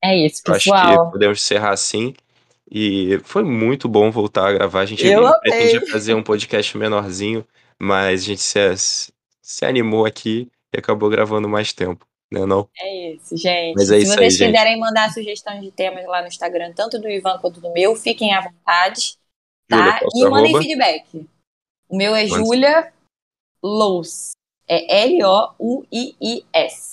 [0.03, 0.79] É isso, pessoal.
[0.79, 2.15] Eu acho que podemos encerrar assim.
[2.71, 4.81] E foi muito bom voltar a gravar.
[4.81, 5.03] A gente
[5.41, 7.47] pretendia fazer um podcast menorzinho,
[7.79, 8.59] mas a gente se,
[9.41, 12.69] se animou aqui e acabou gravando mais tempo, né não?
[12.79, 13.75] É isso, gente.
[13.77, 16.99] Mas é se isso vocês aí, quiserem mandar sugestões de temas lá no Instagram, tanto
[16.99, 19.17] do Ivan quanto do meu, fiquem à vontade,
[19.69, 20.01] tá?
[20.15, 21.27] Julia, e mandem feedback.
[21.89, 22.93] O meu é Julia
[23.63, 24.33] Lous.
[24.69, 26.91] É L-O-U-I-I-S.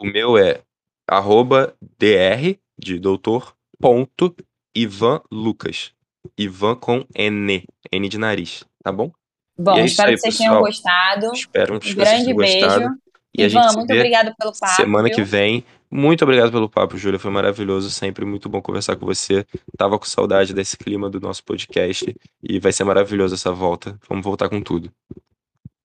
[0.00, 0.62] O meu é
[1.08, 4.34] arroba dr de doutor ponto
[4.76, 5.92] Ivan Lucas.
[6.36, 7.64] Ivan com N.
[7.92, 9.12] N de nariz, tá bom?
[9.56, 10.50] Bom, é espero aí, que vocês pessoal.
[10.50, 11.32] tenham gostado.
[11.32, 12.66] Espero que um grande beijo.
[12.66, 13.00] Gostado.
[13.38, 14.74] E Ivan, muito obrigado pelo papo.
[14.74, 15.64] Semana que vem.
[15.90, 17.18] Muito obrigado pelo papo, Júlia.
[17.18, 17.90] Foi maravilhoso.
[17.90, 19.46] Sempre muito bom conversar com você.
[19.76, 22.14] Tava com saudade desse clima do nosso podcast.
[22.42, 23.98] E vai ser maravilhoso essa volta.
[24.08, 24.90] Vamos voltar com tudo.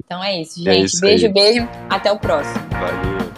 [0.03, 0.81] Então é isso, é gente.
[0.81, 1.33] É isso beijo, aí.
[1.33, 1.69] beijo.
[1.89, 2.59] Até o próximo.
[2.71, 3.32] Valeu.